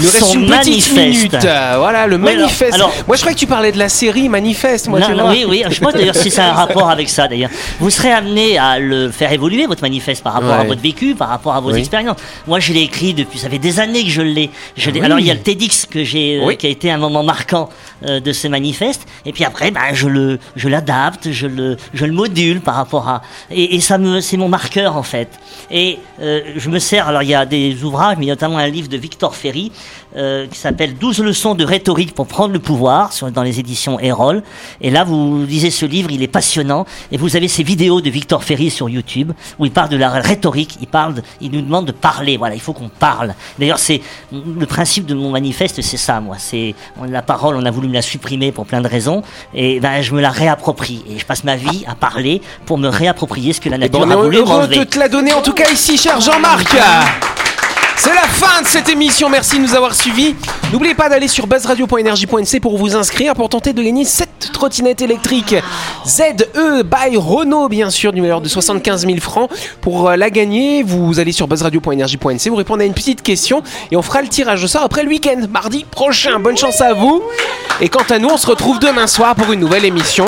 Il 0.00 0.06
nous 0.06 0.10
reste 0.10 0.24
Son 0.24 0.32
une 0.34 0.46
petite 0.46 0.94
manifeste. 0.94 0.96
minute. 0.96 1.46
Voilà, 1.78 2.06
le 2.06 2.18
manifeste. 2.18 2.74
alors- 2.74 2.92
moi, 3.06 3.16
je 3.16 3.20
croyais 3.20 3.34
que 3.34 3.40
tu 3.40 3.46
parlais 3.46 3.70
de 3.72 3.78
la 3.78 3.88
série 3.88 4.28
Manifeste. 4.28 4.88
Moi, 4.88 4.98
Non, 5.00 5.06
tu 5.06 5.12
non, 5.12 5.22
vois. 5.24 5.32
oui, 5.32 5.44
oui. 5.48 5.62
Je 5.68 5.80
pas 5.80 5.92
d'ailleurs 5.92 6.14
si 6.16 6.30
ça 6.30 6.46
a 6.46 6.50
un 6.50 6.54
rapport 6.54 6.88
avec 6.90 7.08
ça 7.08 7.28
d'ailleurs. 7.28 7.50
Vous 7.78 7.90
serez 7.90 8.10
amené 8.12 8.58
à 8.58 8.78
le 8.78 9.10
faire 9.10 9.30
évoluer 9.32 9.66
votre 9.66 9.82
manifeste 9.82 10.22
par 10.24 10.32
rapport 10.32 10.52
à 10.54 10.64
votre 10.64 10.80
vécu, 10.80 11.14
par 11.14 11.28
rapport 11.28 11.54
à 11.54 11.60
vos 11.60 11.72
Oui. 11.72 11.78
expériences. 11.78 12.16
Moi, 12.46 12.60
je 12.60 12.72
l'ai 12.72 12.82
écrit 12.82 13.14
depuis, 13.14 13.38
ça 13.38 13.48
fait 13.50 13.58
des 13.58 13.78
années 13.80 14.04
que 14.04 14.10
je 14.10 14.22
l'ai. 14.22 14.50
Je 14.76 14.90
l'ai- 14.90 15.00
Oui. 15.00 15.06
Alors 15.06 15.18
il 15.18 15.26
y 15.26 15.30
a 15.30 15.34
le 15.34 15.40
TEDx 15.40 15.86
que 15.86 16.02
j'ai, 16.04 16.38
euh, 16.42 16.54
qui 16.54 16.66
a 16.66 16.70
été 16.70 16.90
un 16.90 16.98
moment 16.98 17.22
marquant 17.22 17.68
euh, 18.04 18.20
de 18.20 18.32
ce 18.32 18.48
manifeste. 18.48 19.06
Et 19.26 19.32
puis 19.32 19.44
après, 19.44 19.70
ben, 19.70 19.92
je 19.92 20.08
le, 20.08 20.38
je 20.56 20.68
l'adapte, 20.68 21.32
je 21.32 21.46
le, 21.46 21.76
je 21.92 22.04
le 22.04 22.12
module 22.12 22.60
par 22.60 22.74
rapport 22.74 23.08
à. 23.08 23.22
Et, 23.50 23.80
ça 23.80 23.98
me, 23.98 24.20
c'est 24.20 24.36
mon 24.36 24.48
marqueur 24.48 24.96
en 24.96 25.02
fait. 25.02 25.28
Et 25.70 25.98
euh, 26.20 26.40
je 26.56 26.70
me 26.70 26.78
sers. 26.78 27.06
Alors 27.06 27.22
il 27.22 27.28
y 27.28 27.34
a 27.34 27.44
des 27.44 27.84
ouvrages, 27.84 28.16
mais 28.18 28.26
notamment 28.26 28.58
un 28.58 28.68
livre 28.68 28.88
de 28.88 28.96
Victor 28.96 29.34
Ferry 29.36 29.70
euh, 30.16 30.46
qui 30.48 30.58
s'appelle 30.58 30.94
12 30.94 31.20
leçons 31.20 31.54
de 31.54 31.64
rhétorique 31.64 32.14
pour 32.14 32.26
prendre 32.26 32.52
le 32.52 32.58
pouvoir 32.58 33.12
sur, 33.12 33.30
dans 33.30 33.42
les 33.42 33.60
éditions 33.60 34.00
Erol. 34.00 34.42
Et 34.80 34.90
là, 34.90 35.04
vous 35.04 35.44
lisez 35.46 35.70
ce 35.70 35.86
livre, 35.86 36.10
il 36.10 36.22
est 36.22 36.28
passionnant. 36.28 36.86
Et 37.12 37.16
vous 37.16 37.36
avez 37.36 37.48
ces 37.48 37.62
vidéos 37.62 38.00
de 38.00 38.10
Victor 38.10 38.42
Ferry 38.42 38.70
sur 38.70 38.88
YouTube 38.88 39.32
où 39.58 39.66
il 39.66 39.70
parle 39.70 39.88
de 39.88 39.96
la 39.96 40.08
rhétorique. 40.08 40.78
Il 40.80 40.88
parle, 40.88 41.22
il 41.40 41.52
nous 41.52 41.60
demande 41.60 41.86
de 41.86 41.92
parler. 41.92 42.38
Voilà, 42.38 42.54
il 42.54 42.60
faut 42.60 42.72
qu'on 42.72 42.88
parle. 42.88 43.34
D'ailleurs, 43.58 43.78
c'est 43.78 44.00
le 44.32 44.66
principe 44.66 45.06
de 45.06 45.14
mon 45.14 45.30
manifeste, 45.30 45.80
c'est 45.82 45.96
ça, 45.96 46.20
moi. 46.20 46.36
C'est 46.38 46.74
la 47.06 47.22
parole, 47.22 47.56
on 47.56 47.64
a 47.64 47.70
voulu 47.70 47.89
me 47.90 47.94
la 47.94 48.02
supprimer 48.02 48.52
pour 48.52 48.66
plein 48.66 48.80
de 48.80 48.88
raisons. 48.88 49.22
Et 49.54 49.80
ben, 49.80 50.00
je 50.02 50.14
me 50.14 50.20
la 50.20 50.30
réapproprie. 50.30 51.04
Et 51.10 51.18
je 51.18 51.26
passe 51.26 51.44
ma 51.44 51.56
vie 51.56 51.84
à 51.86 51.94
parler 51.94 52.40
pour 52.66 52.78
me 52.78 52.88
réapproprier 52.88 53.52
ce 53.52 53.60
que 53.60 53.68
la 53.68 53.76
Eh 53.76 53.80
nature 53.80 54.00
ben, 54.00 54.08
on 54.08 54.10
a 54.10 54.14
est 54.14 54.22
voulu 54.24 54.36
heureux 54.38 54.46
m'enlever. 54.46 54.76
de 54.78 54.84
te 54.84 54.98
la 54.98 55.08
donner 55.08 55.32
en 55.32 55.42
tout 55.42 55.52
cas 55.54 55.68
ici, 55.70 55.96
cher 55.98 56.20
Jean-Marc. 56.20 56.74
C'est 58.02 58.14
la 58.14 58.22
fin 58.22 58.62
de 58.62 58.66
cette 58.66 58.88
émission, 58.88 59.28
merci 59.28 59.58
de 59.58 59.62
nous 59.62 59.74
avoir 59.74 59.94
suivis. 59.94 60.34
N'oubliez 60.72 60.94
pas 60.94 61.10
d'aller 61.10 61.28
sur 61.28 61.46
buzzradio.energie.nc 61.46 62.60
pour 62.60 62.78
vous 62.78 62.96
inscrire 62.96 63.34
pour 63.34 63.50
tenter 63.50 63.74
de 63.74 63.82
gagner 63.82 64.06
cette 64.06 64.52
trottinette 64.54 65.02
électrique 65.02 65.54
ZE 66.06 66.82
by 66.82 67.18
Renault, 67.18 67.68
bien 67.68 67.90
sûr, 67.90 68.14
d'une 68.14 68.22
valeur 68.22 68.40
de 68.40 68.48
75 68.48 69.04
000 69.04 69.20
francs. 69.20 69.50
Pour 69.82 70.08
euh, 70.08 70.16
la 70.16 70.30
gagner, 70.30 70.82
vous 70.82 71.20
allez 71.20 71.32
sur 71.32 71.46
buzzradio.energie.nc, 71.46 72.48
vous 72.48 72.56
répondez 72.56 72.84
à 72.84 72.86
une 72.86 72.94
petite 72.94 73.20
question 73.20 73.62
et 73.92 73.96
on 73.96 74.02
fera 74.02 74.22
le 74.22 74.28
tirage 74.28 74.64
au 74.64 74.66
sort 74.66 74.84
après 74.84 75.02
le 75.02 75.10
week-end, 75.10 75.38
mardi 75.50 75.84
prochain. 75.84 76.40
Bonne 76.40 76.56
chance 76.56 76.80
à 76.80 76.94
vous. 76.94 77.22
Et 77.82 77.90
quant 77.90 78.06
à 78.08 78.18
nous, 78.18 78.30
on 78.30 78.38
se 78.38 78.46
retrouve 78.46 78.78
demain 78.78 79.08
soir 79.08 79.34
pour 79.34 79.52
une 79.52 79.60
nouvelle 79.60 79.84
émission. 79.84 80.24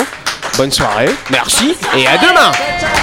Bonne 0.57 0.71
soirée, 0.71 1.09
merci 1.31 1.73
et 1.97 2.05
à 2.05 2.19
demain. 2.19 3.02